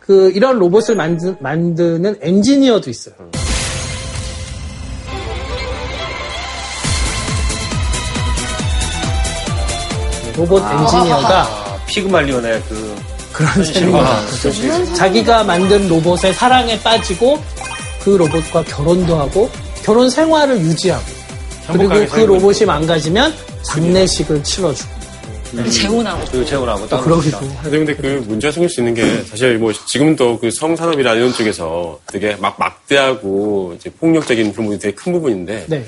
[0.08, 3.14] 그 이런 로봇을 만드, 만드는 엔지니어도 있어요.
[10.34, 12.96] 로봇 엔지니어가 아, 피그말리온의 그
[13.34, 14.26] 그런 셈입니다.
[14.40, 14.94] 그렇죠.
[14.94, 17.38] 자기가 만든 로봇의 사랑에 빠지고
[18.02, 19.50] 그 로봇과 결혼도 하고
[19.82, 21.04] 결혼 생활을 유지하고
[21.70, 24.97] 그리고 그 로봇이 망가지면 장례식을 치러주고
[25.70, 26.24] 재혼하고.
[26.30, 30.38] 그 재혼하고 또 그러기도 근데, 근데 그 문제가 생길 수 있는 게 사실 뭐 지금도
[30.38, 35.84] 그 성산업이나 이런 쪽에서 되게 막 막대하고 이제 폭력적인 그런 부분이 되게 큰 부분인데 네.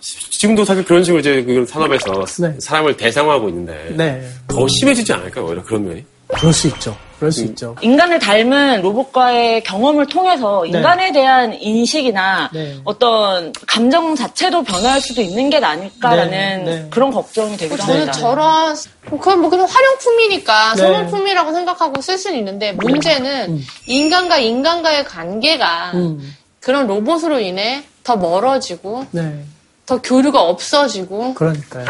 [0.00, 2.54] 지금도 사실 그런 식으로 이제 그 산업에서 네.
[2.58, 4.28] 사람을 대상화하고 있는데 네.
[4.46, 5.46] 더 심해지지 않을까요?
[5.46, 6.04] 오히려 그런 면이?
[6.28, 6.96] 그럴 수 있죠.
[7.18, 7.76] 그럴 수 있죠.
[7.80, 10.76] 인간을 닮은 로봇과의 경험을 통해서 네.
[10.78, 12.78] 인간에 대한 인식이나 네.
[12.84, 16.88] 어떤 감정 자체도 변화할 수도 있는 게 아닐까라는 네, 네.
[16.90, 18.12] 그런 걱정이 되기도 저는 합니다.
[18.12, 20.82] 저런 그건 뭐 그냥 활용품이니까 네.
[20.82, 29.06] 소모품이라고 생각하고 쓸 수는 있는데 문제는 인간과 인간과의 관계가 음, 그런 로봇으로 인해 더 멀어지고
[29.12, 29.44] 네.
[29.86, 31.86] 더 교류가 없어지고 그러니까요.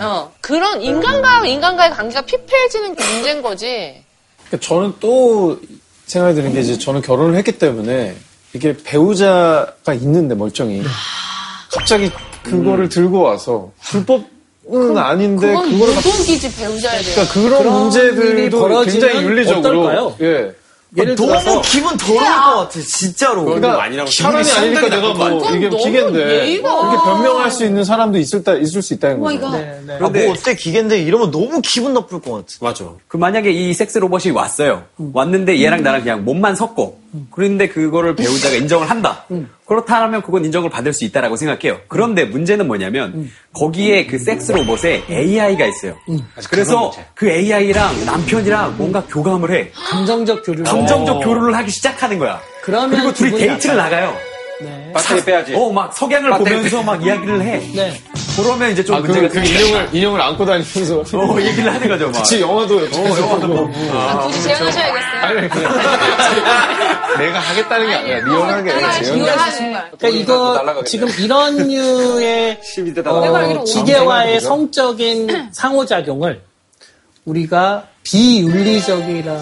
[0.00, 4.04] 어 그런 인간과 인간과의 관계가 피폐해지는 게 문제인 거지.
[4.50, 5.58] 그러니까 저는 또
[6.06, 8.16] 생각이 드는 게 이제 저는 결혼을 했기 때문에
[8.52, 10.82] 이게 배우자가 있는데 멀쩡히
[11.72, 12.10] 갑자기
[12.42, 14.24] 그거를 들고 와서 불법
[14.72, 17.14] 은 아닌데 그건 그거를 갑자기 노동기지 배우자에 대한.
[17.14, 20.16] 그러니까 그런, 그런 일이 문제들도 벌어지면 굉장히 윤리적으로 어떨까요?
[20.20, 20.52] 예.
[20.96, 23.44] 예를 너무 들어서 기분 더러울 것 같아, 진짜로.
[23.44, 28.42] 그러니까 아니라고 사람이 아니니까 내가 뭐거 이게 너무 기계인데 이렇게 변명할 수 있는 사람도 있을,
[28.42, 29.50] 다, 있을 수 있다는 거죠.
[29.50, 29.94] 네, 네.
[30.00, 32.46] 아, 뭐 어때, 기계인데 이러면 너무 기분 나쁠 것 같아.
[32.60, 32.84] 맞아.
[33.06, 34.84] 그 만약에 이 섹스 로봇이 왔어요.
[35.12, 36.99] 왔는데 얘랑 나랑 그냥 몸만 섞고.
[37.30, 39.26] 그런데 그거를 배우자가 인정을 한다.
[39.66, 41.80] 그렇다면 그건 인정을 받을 수 있다라고 생각해요.
[41.88, 45.96] 그런데 문제는 뭐냐면 거기에 그 섹스 로봇에 AI가 있어요.
[46.50, 49.70] 그래서 그 AI랑 남편이랑 뭔가 교감을 해.
[49.74, 50.62] 감정적 교류.
[50.64, 52.40] 감정적 교류를 하기 시작하는 거야.
[52.62, 53.76] 그러면 그리고 둘이 데이트를.
[53.76, 54.14] 나가요.
[54.62, 54.92] 네.
[54.94, 55.54] 배터리 빼야지.
[55.54, 57.58] 어, 막 석양을 배터리 보면서 막 이야기를 해.
[57.74, 58.00] 네.
[58.36, 59.66] 그러면 이제 좀 아, 그, 문제가 그 생기죠.
[59.66, 61.00] 인형을, 인형을 안고 다니면서.
[61.18, 62.12] 어, 얘기를 하는 거죠, 막.
[62.12, 62.80] 같이 영화도, 어,
[63.20, 63.70] 영화도 보고.
[64.22, 65.22] 굳이 재현하셔야겠어요.
[65.22, 65.72] 아니, 그냥.
[67.18, 68.70] 내가 하겠다는 게 아니라, 리얼하게
[69.02, 69.18] 재현.
[69.98, 73.12] 그러니까 이거 지금 이런 류의 12대 다.
[73.12, 76.42] 어, 기계와의 성적인 상호작용을
[77.24, 79.40] 우리가 비윤리적이라고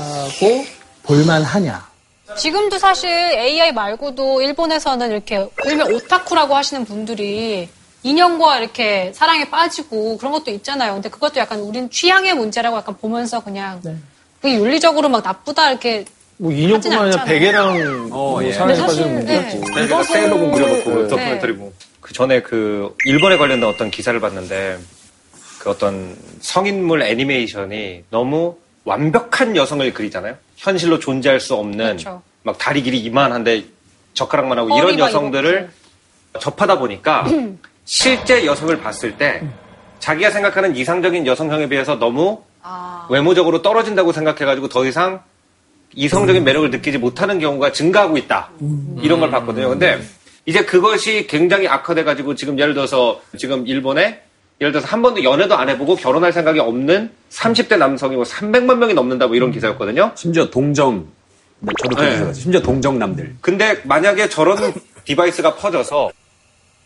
[1.05, 1.88] 볼만하냐?
[2.37, 7.69] 지금도 사실 AI 말고도 일본에서는 이렇게 일명 오타쿠라고 하시는 분들이
[8.03, 10.95] 인형과 이렇게 사랑에 빠지고 그런 것도 있잖아요.
[10.95, 13.97] 근데 그것도 약간 우린 취향의 문제라고 약간 보면서 그냥 네.
[14.41, 16.05] 그게 윤리적으로 막 나쁘다 이렇게
[16.37, 17.25] 뭐 인형뿐만 아니라.
[17.25, 18.53] 베개랑 어, 뭐 예.
[18.53, 19.61] 사랑에 빠지는 있지.
[19.75, 19.87] 네.
[19.87, 21.09] 제가 세일러군 그려놓고 네.
[21.09, 24.79] 다큐멘터리 보고 그 전에 그 일본에 관련된 어떤 기사를 봤는데
[25.59, 30.37] 그 어떤 성인물 애니메이션이 너무 완벽한 여성을 그리잖아요.
[30.59, 32.23] 현실로 존재할 수 없는 그렇죠.
[32.43, 33.65] 막 다리 길이 이만한데
[34.15, 35.71] 젓가락만 하고 이런 막 여성들을
[36.41, 37.27] 접하다 보니까
[37.85, 39.43] 실제 여성을 봤을 때
[40.01, 42.43] 자기가 생각하는 이상적인 여성형에 비해서 너무
[43.09, 45.23] 외모적으로 떨어진다고 생각해가지고 더 이상
[45.95, 48.51] 이성적인 매력을 느끼지 못하는 경우가 증가하고 있다.
[49.01, 49.71] 이런 걸 봤거든요.
[49.71, 50.01] 근데
[50.45, 54.23] 이제 그것이 굉장히 악화돼가지고 지금 예를 들어서 지금 일본에
[54.61, 58.95] 예를 들어서 한 번도 연애도 안 해보고 결혼할 생각이 없는 30대 남성이 뭐 300만 명이
[58.95, 60.13] 넘는다 뭐 이런 기사였거든요.
[60.17, 61.07] 심지어 동정.
[61.61, 62.33] 네, 저도 네.
[62.33, 63.37] 심지어 동정남들.
[63.41, 64.73] 근데 만약에 저런
[65.05, 66.11] device가 퍼져서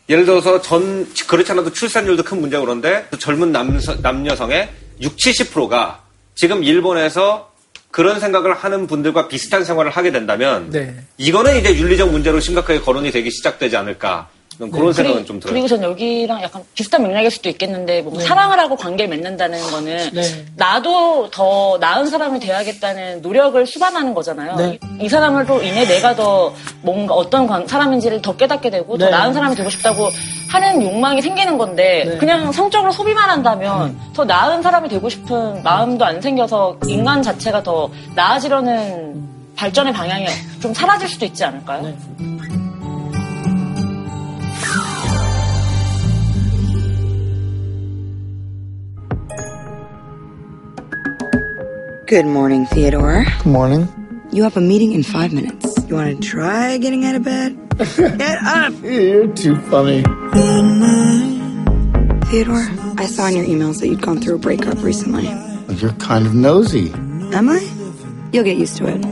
[0.08, 4.68] 예를 들어서 전 그렇지 않아도 출산율도 큰 문제고 그런데 그 젊은 남, 남여성의
[5.00, 6.02] 60, 70%가
[6.34, 7.52] 지금 일본에서
[7.90, 10.94] 그런 생각을 하는 분들과 비슷한 생활을 하게 된다면 네.
[11.18, 14.28] 이거는 이제 윤리적 문제로 심각하게 거론이 되기 시작되지 않을까.
[14.58, 15.52] 그런 생각은 좀 들어요.
[15.52, 18.26] 그리고 전 여기랑 약간 비슷한 맥락일 수도 있겠는데 뭔가 네.
[18.26, 20.44] 사랑을 하고 관계를 맺는다는 거는 네.
[20.56, 24.56] 나도 더 나은 사람이 되어야겠다는 노력을 수반하는 거잖아요.
[24.56, 24.78] 네.
[25.00, 29.10] 이, 이 사람으로 인해 내가 더 뭔가 어떤 관- 사람인지를 더 깨닫게 되고 더 네.
[29.10, 30.08] 나은 사람이 되고 싶다고
[30.50, 32.16] 하는 욕망이 생기는 건데 네.
[32.18, 37.90] 그냥 성적으로 소비만 한다면 더 나은 사람이 되고 싶은 마음도 안 생겨서 인간 자체가 더
[38.14, 39.22] 나아지려는
[39.56, 40.26] 발전의 방향이
[40.60, 41.92] 좀 사라질 수도 있지 않을까요?
[52.06, 53.24] Good morning, Theodore.
[53.24, 53.88] Good morning.
[54.32, 55.76] You have a meeting in five minutes.
[55.88, 57.56] You want to try getting out of bed?
[57.96, 58.72] Get up!
[58.82, 60.02] You're too funny.
[62.26, 62.66] Theodore,
[62.98, 65.28] I saw in your emails that you'd gone through a breakup recently.
[65.76, 66.92] You're kind of nosy.
[66.92, 67.60] Am I?
[68.32, 69.02] You'll get used to it.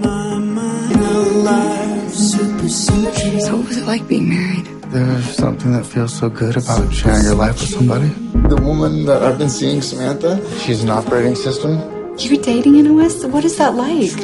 [2.11, 4.66] So, what was it like being married?
[4.91, 8.09] There's something that feels so good about sharing your life with somebody.
[8.49, 11.99] The woman that I've been seeing, Samantha, she's an operating system.
[12.20, 13.24] You're dating an OS?
[13.24, 14.12] What is that like?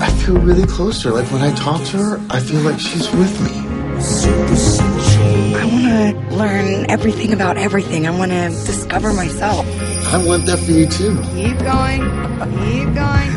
[0.00, 1.14] I feel really close to her.
[1.14, 3.52] Like when I talk to her, I feel like she's with me.
[5.54, 5.84] I want
[6.30, 8.06] to learn everything about everything.
[8.08, 9.64] I want to discover myself.
[10.12, 11.16] I want that for you too.
[11.34, 12.02] Keep going.
[12.66, 13.28] Keep going.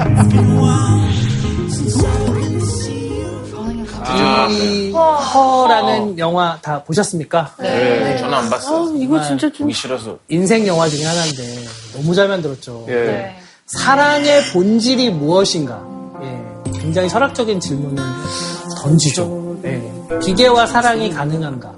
[4.52, 7.54] 이 허라는 영화 다 보셨습니까?
[7.60, 8.89] 네, 저는 안 봤어요.
[8.89, 10.18] 아, 이거 진짜 좀- 보기 싫어서.
[10.30, 12.86] 인생 영화 중에 하나인데 너무 잘 만들었죠.
[12.89, 12.93] 예.
[12.93, 13.36] 네.
[13.68, 15.82] 사랑의 본질이 무엇인가?
[16.24, 16.41] 예,
[16.80, 18.04] 굉장히 철학적인 질문을
[18.82, 19.58] 던지죠.
[19.64, 19.91] 예.
[20.22, 21.72] 기계와 사랑이 가능한가?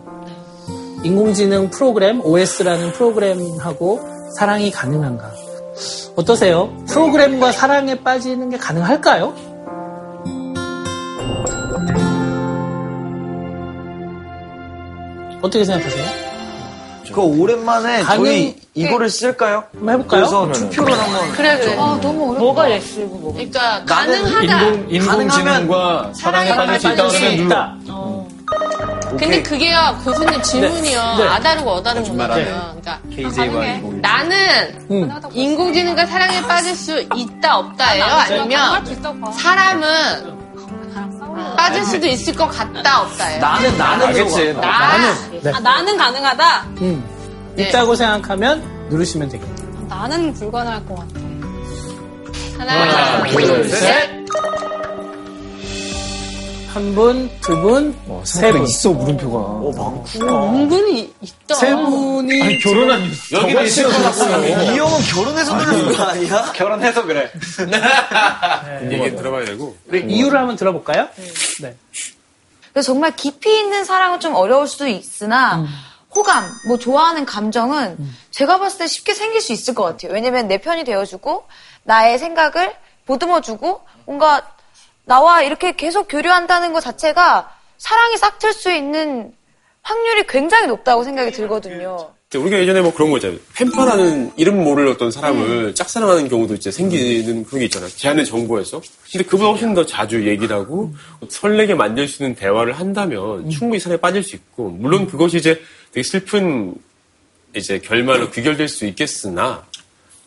[1.03, 3.99] 인공지능 프로그램 OS라는 프로그램하고
[4.39, 5.31] 사랑이 가능한가?
[6.15, 6.71] 어떠세요?
[6.87, 9.33] 프로그램과 사랑에 빠지는 게 가능할까요?
[15.43, 16.33] 어떻게 생각하세요?
[17.13, 19.65] 그 오랜만에 가능- 저희 이거를 쓸까요?
[19.75, 20.47] 한번 해볼까요?
[20.47, 21.31] 그래서 투표를 한번.
[21.33, 21.73] 그래 그래.
[21.77, 22.39] 아, 너무 어렵다.
[22.39, 23.33] 뭐가 예스고 뭐.
[23.33, 24.63] 그러니까 나는 가능하다.
[24.69, 28.23] 인공, 인공지능과 사랑에 빠질 수 있다 그러면 눌러.
[29.17, 31.23] 근데 그게요 교수님 질문이요 네.
[31.27, 32.01] 아다르고 어다른.
[32.03, 32.75] 거잖아요.
[32.81, 34.37] 그러니까 KJ와 인공 나는
[34.89, 35.11] 음.
[35.33, 38.05] 인공지능과 사랑에 빠질 수 있다 없다예요?
[38.05, 38.85] 아니면
[39.33, 40.42] 사람은
[41.57, 43.39] 빠질 수도 있을 것 같다 없다예요?
[43.41, 44.53] 나는 나는 알겠지.
[44.53, 44.61] 나.
[44.61, 45.41] 나는.
[45.41, 45.51] 네.
[45.51, 46.61] 아, 나는 가능하다?
[46.81, 47.03] 음.
[47.57, 49.63] 있다고 생각하면 누르시면 되겠다.
[49.87, 51.19] 나는 불가능할 것 같아.
[52.57, 54.09] 하나, 둘, 셋.
[56.73, 58.63] 한 분, 두 분, 세 분.
[58.63, 59.37] 있어 물음표가.
[59.37, 60.53] 어 많구나.
[60.53, 61.53] 은근히 있다.
[61.53, 64.73] 세 분이 아니 결혼한 여기도 있을 것 같아요.
[64.73, 66.51] 이 형은 결혼해서 누르는 거 아니야?
[66.55, 67.31] 결혼해서 그래.
[68.89, 69.77] 얘기 들어봐야 되고.
[69.87, 71.07] 우리 이유를 한번 들어볼까요?
[71.61, 71.75] 네.
[72.71, 75.63] 그래서 정말 깊이 있는 사랑은 좀 어려울 수도 있으나
[76.15, 77.97] 호감, 뭐 좋아하는 감정은
[78.31, 80.11] 제가 봤을 때 쉽게 생길 수 있을 것 같아요.
[80.11, 81.43] 왜냐면 내 편이 되어주고
[81.83, 82.73] 나의 생각을
[83.05, 84.52] 보듬어주고 뭔가
[85.05, 89.33] 나와 이렇게 계속 교류한다는 것 자체가 사랑이 싹틀 수 있는
[89.81, 92.13] 확률이 굉장히 높다고 생각이 들거든요.
[92.33, 93.37] 우리가 예전에 뭐 그런 거 있잖아요.
[93.53, 97.89] 펜파라는 이름 모를 어떤 사람을 짝사랑하는 경우도 이제 생기는 그런 게 있잖아요.
[97.89, 98.81] 제안의 정보에서.
[99.11, 100.91] 근데 그보다 훨씬 더 자주 얘기를 하고
[101.29, 106.01] 설레게 만들 수 있는 대화를 한다면 충분히 사랑에 빠질 수 있고 물론 그것이 이제 되게
[106.01, 106.73] 슬픈
[107.55, 109.63] 이제 결말로 귀결될 수 있겠으나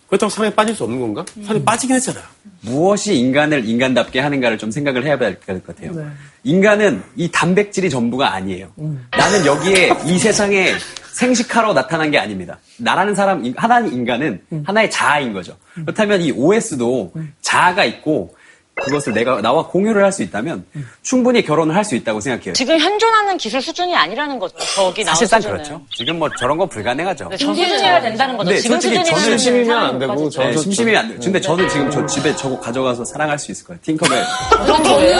[0.08, 1.24] 그렇다고 사랑에 빠질 수 없는 건가?
[1.44, 2.22] 사랑에 빠지긴 했잖아요.
[2.60, 5.92] 무엇이 인간을 인간답게 하는가를 좀 생각을 해야 될 것 같아요.
[5.92, 6.04] 네.
[6.44, 8.70] 인간은 이 단백질이 전부가 아니에요.
[8.78, 9.06] 음.
[9.10, 10.72] 나는 여기에 이 세상에
[11.12, 12.58] 생식하러 나타난 게 아닙니다.
[12.78, 14.62] 나라는 사람, 인- 하나의 인간은 음.
[14.66, 15.56] 하나의 자아인 거죠.
[15.74, 18.35] 그렇다면 이 OS도 자아가 있고
[18.76, 20.88] 그것을 내가 나와 공유를 할 수 있다면 음.
[21.02, 22.52] 충분히 결혼을 할 수 있다고 생각해요.
[22.54, 24.56] 지금 현존하는 기술 수준이 아니라는 거죠.
[24.74, 25.62] 저기 나온 사실상 수준은.
[25.62, 25.82] 그렇죠.
[25.94, 27.28] 지금 뭐 저런 건 불가능하죠.
[27.30, 28.48] 네, 저 수준이어야 된다는 거죠.
[28.48, 31.18] 근데 지금 솔직히 수준이면 저는 심심이면 안 되고 네, 저 심심이 안 돼요.
[31.22, 33.80] 근데 저는 지금 저 집에 저거 가져가서 사랑할 수 있을 거예요.
[33.82, 34.22] 팅커벨.
[34.64, 35.18] 그럼 저는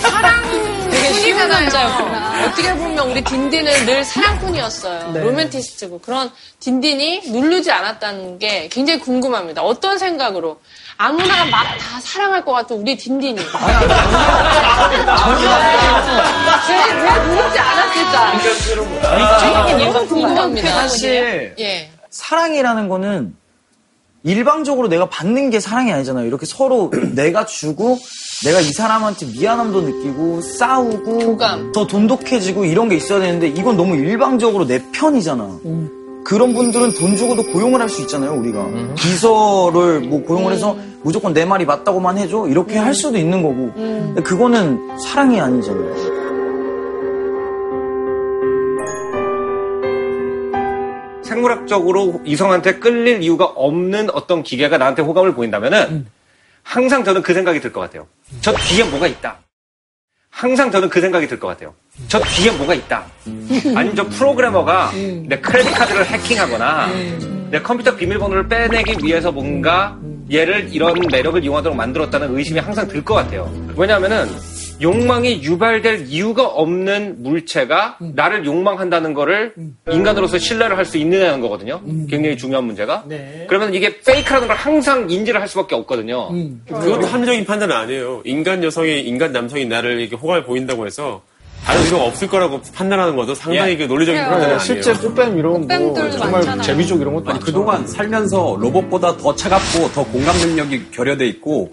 [0.00, 0.77] 사랑
[1.46, 2.46] 꾼이잖아요.
[2.46, 5.12] 어떻게 보면 우리 딘딘은 늘 사랑꾼이었어요.
[5.12, 5.20] 네.
[5.20, 6.30] 로맨티스트고 그런
[6.60, 9.62] 딘딘이 누르지 않았다는 게 굉장히 궁금합니다.
[9.62, 10.60] 어떤 생각으로?
[10.96, 13.38] 아무나 막 다 사랑할 것 같은 우리 딘딘이.
[16.68, 18.32] 왜, 왜 누르지 않았을까?
[19.92, 20.68] 너무 궁금합니다.
[20.72, 21.90] 사실 예.
[22.10, 23.34] 사랑이라는 거는
[24.24, 26.26] 일방적으로 내가 받는 게 사랑이 아니잖아요.
[26.26, 27.98] 이렇게 서로 내가 주고
[28.44, 31.72] 내가 이 사람한테 미안함도 느끼고 싸우고 도감.
[31.72, 35.44] 더 돈독해지고 이런 게 있어야 되는데 이건 너무 일방적으로 내 편이잖아.
[35.64, 36.22] 음.
[36.24, 38.60] 그런 분들은 돈 주고도 고용을 할 수 있잖아요, 우리가.
[38.60, 38.94] 음.
[38.96, 40.54] 비서를 뭐 고용을 음.
[40.54, 42.46] 해서 무조건 내 말이 맞다고만 해줘?
[42.48, 42.84] 이렇게 음.
[42.84, 43.72] 할 수도 있는 거고.
[43.76, 44.02] 음.
[44.14, 46.18] 근데 그거는 사랑이 아니잖아요.
[51.22, 56.06] 생물학적으로 이성한테 끌릴 이유가 없는 어떤 기계가 나한테 호감을 보인다면은
[56.68, 58.06] 항상 저는 그 생각이 들 것 같아요.
[58.42, 59.38] 저 뒤에 뭐가 있다.
[60.30, 61.74] 항상 저는 그 생각이 들 것 같아요.
[62.08, 63.06] 저 뒤에 뭐가 있다.
[63.74, 64.92] 아니면 저 프로그래머가
[65.26, 66.88] 내 크레딧 카드를 해킹하거나
[67.50, 69.96] 내 컴퓨터 비밀번호를 빼내기 위해서 뭔가
[70.30, 73.50] 얘를 이런 매력을 이용하도록 만들었다는 의심이 항상 들 것 같아요.
[73.74, 74.28] 왜냐하면은
[74.80, 79.52] 욕망이 유발될 이유가 없는 물체가 나를 욕망한다는 거를
[79.90, 81.80] 인간으로서 신뢰를 할 수 있느냐는 거거든요.
[82.08, 83.04] 굉장히 중요한 문제가.
[83.48, 86.30] 그러면 이게 페이크라는 걸 항상 인지를 할 수밖에 없거든요.
[86.66, 88.22] 그것도 합리적인 판단은 아니에요.
[88.24, 91.22] 인간 여성이 인간 남성이 나를 이렇게 호감을 보인다고 해서
[91.64, 94.58] 다른 의도가 없을 거라고 판단하는 것도 상당히 그 논리적인 판단이 아니에요.
[94.60, 100.04] 실제 꽃뱀 이런 거 정말 제비족 이런 것도 아니 그동안 살면서 로봇보다 더 차갑고 더
[100.04, 101.70] 공감 능력이 결여돼 있고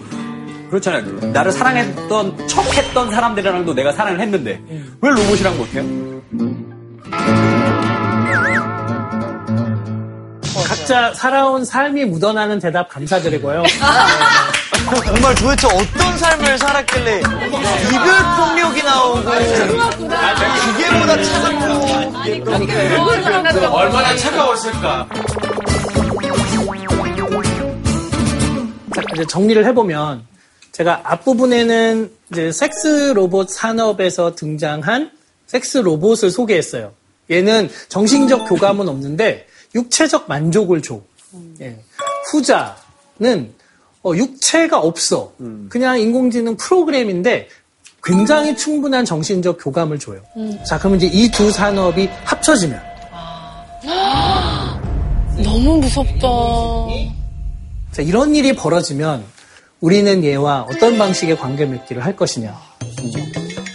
[0.75, 1.31] 그렇잖아요.
[1.31, 4.61] 나를 사랑했던 척했던 사람들이랑도 내가 사랑을 했는데
[5.01, 5.83] 왜 로봇이랑 못해요?
[10.67, 13.63] 각자 살아온 삶이 묻어나는 대답 감사드리고요.
[15.05, 17.33] 정말 도대체 어떤 삶을 살았길래 이별
[18.37, 19.21] 폭력이 나오고
[20.77, 22.05] 기계보다 차갑고
[23.75, 25.07] 얼마나 차가웠을까.
[28.93, 30.25] 자, 이제 정리를 해보면
[30.75, 35.09] 제가 앞부분에는 이제 섹스 로봇 산업에서 등장한
[35.47, 36.91] 섹스 로봇을 소개했어요.
[37.31, 40.99] 얘는 정신적 교감은 없는데 육체적 만족을 줘.
[41.61, 41.79] 예.
[42.29, 43.53] 후자는
[44.03, 45.31] 어, 육체가 없어.
[45.69, 47.47] 그냥 인공지능 프로그램인데
[48.03, 50.21] 굉장히 충분한 정신적 교감을 줘요.
[50.67, 52.81] 자, 그러면 이제 이 두 산업이 합쳐지면
[55.41, 56.27] 너무 무섭다.
[57.93, 59.23] 자, 이런 일이 벌어지면
[59.85, 62.59] 우리는 얘와 어떤 방식의 관계 맺기를 할 것이냐.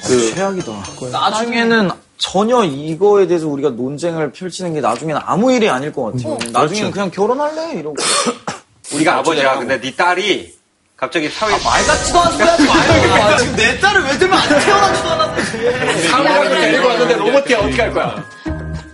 [0.05, 0.73] 그 최악이다.
[1.13, 1.89] 나중에는
[2.19, 6.37] 전혀 이거에 대해서 우리가 논쟁을 펼치는 게 나중에는 아무 일이 아닐 것 같아요.
[6.51, 7.95] 나중에는 그냥 결혼할래 이러고.
[8.93, 9.61] 우리가 아버지야.
[9.61, 10.53] 근데 네 딸이
[10.97, 12.67] 갑자기 사회 말 같지도 않은 소리 하지
[13.07, 13.37] 마요.
[13.39, 16.09] 지금 내 딸을 왜 들면 안 태어나지도 않았는데.
[16.09, 18.25] 사무라이를 데리고 왔는데 로봇이야 어떻게 할 거야?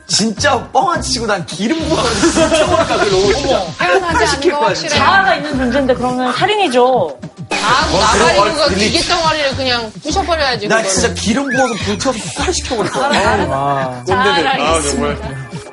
[0.06, 3.60] 진짜 뻥안 치고 난 기름 부어서 태워갈까 그 로봇 진짜.
[3.78, 4.88] 태어나지 않은 거 확실해.
[4.90, 7.18] 자아가 있는 존재인데 그러면 살인이죠.
[7.50, 10.68] 아, 어, 나가리 그럼 그거 얼- 기계 덩어리를 그냥 부셔버려야지.
[10.68, 10.94] 나 그거를.
[10.94, 13.46] 진짜 기름 부어서 불 켜서 폭발시켜버릴 거야.
[13.48, 14.02] 와.
[14.06, 14.48] 꼰대들.
[14.62, 15.18] 아, 정말.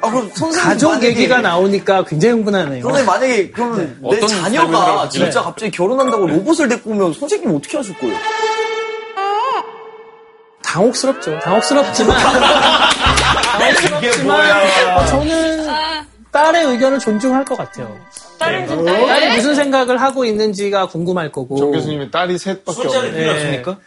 [0.02, 0.70] 아, 그럼 선생님.
[0.70, 2.82] 가족 만약에- 얘기가 나오니까 굉장히 흥분하네요.
[2.82, 5.10] 선생님 만약에 그러면 내 어떤 삶을 자녀가?
[5.10, 8.18] 진짜 갑자기 결혼한다고 로봇을 데리고 오면 선생님 어떻게 하실 거예요?
[10.64, 11.40] 당혹스럽죠.
[11.40, 12.18] 당혹스럽지만.
[14.96, 15.68] 어, 저는
[16.32, 17.96] 딸의 의견을 존중할 것 같아요.
[18.40, 19.36] 딸은 좀 딸이 딸.
[19.36, 21.58] 무슨 생각을 하고 있는지가 궁금할 거고.
[21.58, 22.82] 정 교수님의 딸이 셋밖에.
[23.12, 23.78] 필요 없습니까?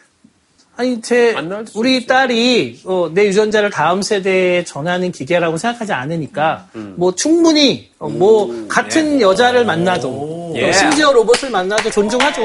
[0.78, 1.34] 아니, 제,
[1.74, 6.66] 우리 딸이, 어, 내 유전자를 다음 세대에 전하는 기계라고 생각하지 않으니까,
[6.96, 10.66] 뭐, 충분히, 어, 뭐, 같은 여자를 만나도, 예.
[10.66, 12.42] 또 심지어 로봇을 만나도 존중하죠.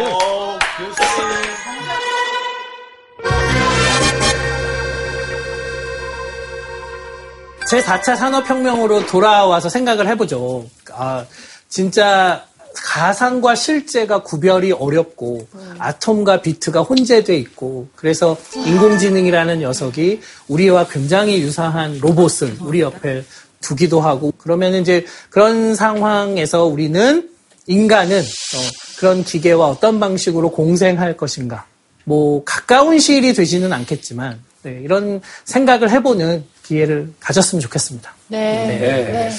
[7.72, 10.66] 제 4차 산업혁명으로 돌아와서 생각을 해보죠.
[10.92, 11.26] 아,
[11.70, 12.44] 진짜
[12.76, 15.48] 가상과 실제가 구별이 어렵고
[15.80, 20.20] 아톰과 비트가 혼재돼 있고 그래서 인공지능이라는 녀석이
[20.50, 23.24] 우리와 굉장히 유사한 로봇을 우리 옆에
[23.62, 27.30] 두기도 하고 그러면 이제 그런 상황에서 우리는
[27.68, 31.66] 인간은 어, 그런 기계와 어떤 방식으로 공생할 것인가.
[32.04, 38.14] 뭐 가까운 시일이 되지는 않겠지만 네, 이런 생각을 해보는 기회를 가졌으면 좋겠습니다.
[38.28, 38.68] 네.
[38.68, 39.30] 네.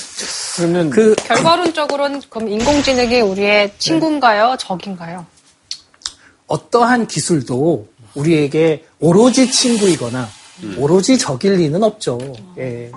[0.57, 4.57] 그러면 그 결과론적으로는 그럼 인공지능이 우리의 친구인가요?
[4.59, 5.25] 적인가요?
[6.47, 10.29] 어떠한 기술도 우리에게 오로지 친구이거나
[10.79, 12.19] 오로지 적일 리는 없죠.
[12.59, 12.91] 예.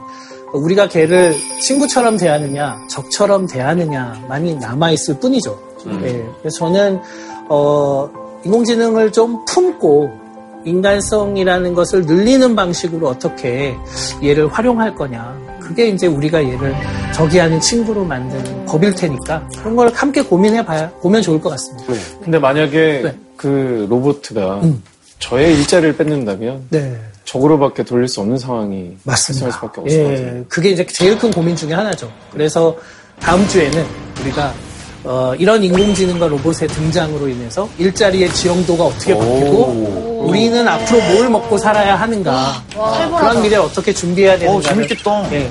[0.53, 5.59] 우리가 걔를 친구처럼 대하느냐, 적처럼 대하느냐만이 남아있을 뿐이죠.
[6.03, 6.26] 예.
[6.39, 6.99] 그래서 저는,
[7.49, 8.09] 어,
[8.45, 10.24] 인공지능을 좀 품고
[10.66, 13.76] 인간성이라는 것을 늘리는 방식으로 어떻게
[14.24, 15.45] 얘를 활용할 거냐.
[15.61, 16.76] 그게 이제 우리가 얘를
[17.13, 21.93] 적이 아닌 친구로 만드는 법일 테니까 그런 걸 함께 고민해 봐야, 보면 좋을 것 같습니다.
[22.24, 24.61] 근데 만약에 그 로봇가
[25.20, 26.95] 저의 일자리를 뺏는다면 네.
[27.24, 30.28] 적으로밖에 돌릴 수 없는 상황이 발생할 수밖에 없을 것 같아요.
[30.28, 32.11] 예, 그게 이제 제일 큰 고민 중에 하나죠.
[32.32, 32.76] 그래서
[33.20, 33.84] 다음 주에는
[34.22, 34.53] 우리가
[35.08, 41.95] 어, 이런 인공지능과 로봇의 등장으로 인해서 일자리의 지형도가 어떻게 바뀌고 우리는 앞으로 뭘 먹고 살아야
[41.95, 45.32] 하는가 그런 미래를 어떻게 준비해야 되는가 재밌겠다.
[45.34, 45.47] 예,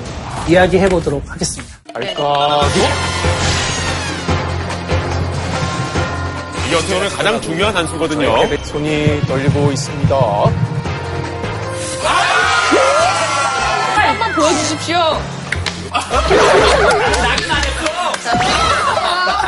[0.49, 1.73] 이야기해 보도록 하겠습니다.
[1.93, 2.61] 알까?
[6.67, 8.35] 이게 어떻게 보면 가장 중요한 단수거든요.
[8.65, 10.15] 손이 떨리고 있습니다.
[13.95, 14.97] 한번 보여주십시오.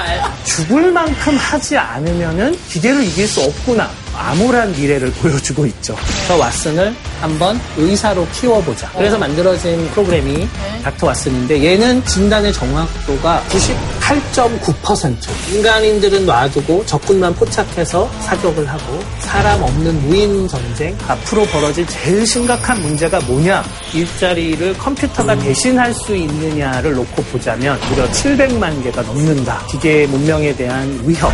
[0.46, 3.90] 죽을 만큼 하지 않으면은 기계를 이길 수 없구나.
[4.18, 5.96] 암울한 미래를 보여주고 있죠.
[6.28, 8.92] 저 왓슨을 한번 의사로 키워보자.
[8.92, 10.48] 그래서 만들어진 프로그램이
[10.84, 15.16] 닥터 왓슨인데 얘는 진단의 정확도가 98.9%.
[15.54, 20.98] 인간인들은 놔두고 적군만 포착해서 사격을 하고 사람 없는 무인 전쟁.
[21.08, 23.64] 앞으로 벌어질 제일 심각한 문제가 뭐냐?
[23.94, 29.66] 일자리를 컴퓨터가 대신할 수 있느냐를 놓고 보자면 무려 700만 개가 넘는다.
[29.70, 31.32] 기계 문명에 대한 위협.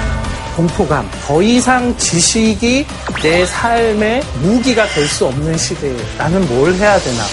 [0.56, 1.10] 공포감.
[1.26, 2.86] 더 이상 지식이
[3.22, 7.24] 내 삶의 무기가 될 수 없는 시대에 나는 뭘 해야 되나.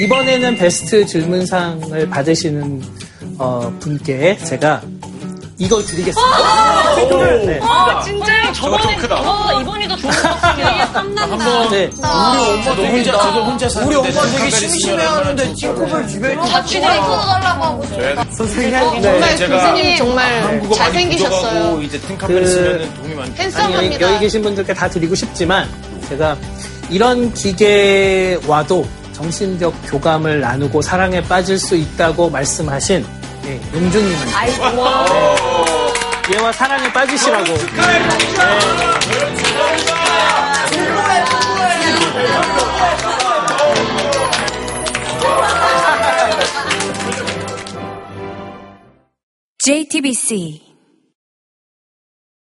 [0.00, 2.82] 이번에는 베스트 질문상을 받으시는
[3.38, 4.82] 어, 분께 제가
[5.60, 6.38] 이걸 드리겠습니다.
[7.46, 7.58] 네.
[7.62, 8.52] 아, 진짜요?
[8.52, 9.16] 저거 좀 크다.
[9.16, 10.92] 어, 이번이 더 좋은 것 같습니다.
[10.92, 11.68] 땀난다.
[11.70, 11.90] 네.
[11.96, 16.06] 우리 엄마 저도 혼자, 저도 혼자 사는데 우리 엄마 되게 칸베리 심심해 쓰면 하는데 팅커벨
[16.08, 17.84] 집에 있는 같이 달라고 하고
[18.36, 18.70] 선생님,
[19.02, 19.48] 정말 네.
[19.48, 21.82] 교수님 정말 한국어 많이 잘생기셨어요.
[21.82, 24.00] 이제 팅카벨 그- 쓰면 도움이 많이 핸섬합니다.
[24.00, 25.68] 여기 계신 분들께 다 드리고 싶지만
[26.08, 26.36] 제가
[26.88, 33.04] 이런 기계와도 정신적 교감을 나누고 사랑에 빠질 수 있다고 말씀하신
[33.48, 34.64] 예, 용준님한테 아이고.
[36.34, 37.54] 얘와 사랑에 빠지시라고.
[49.58, 50.67] JTBC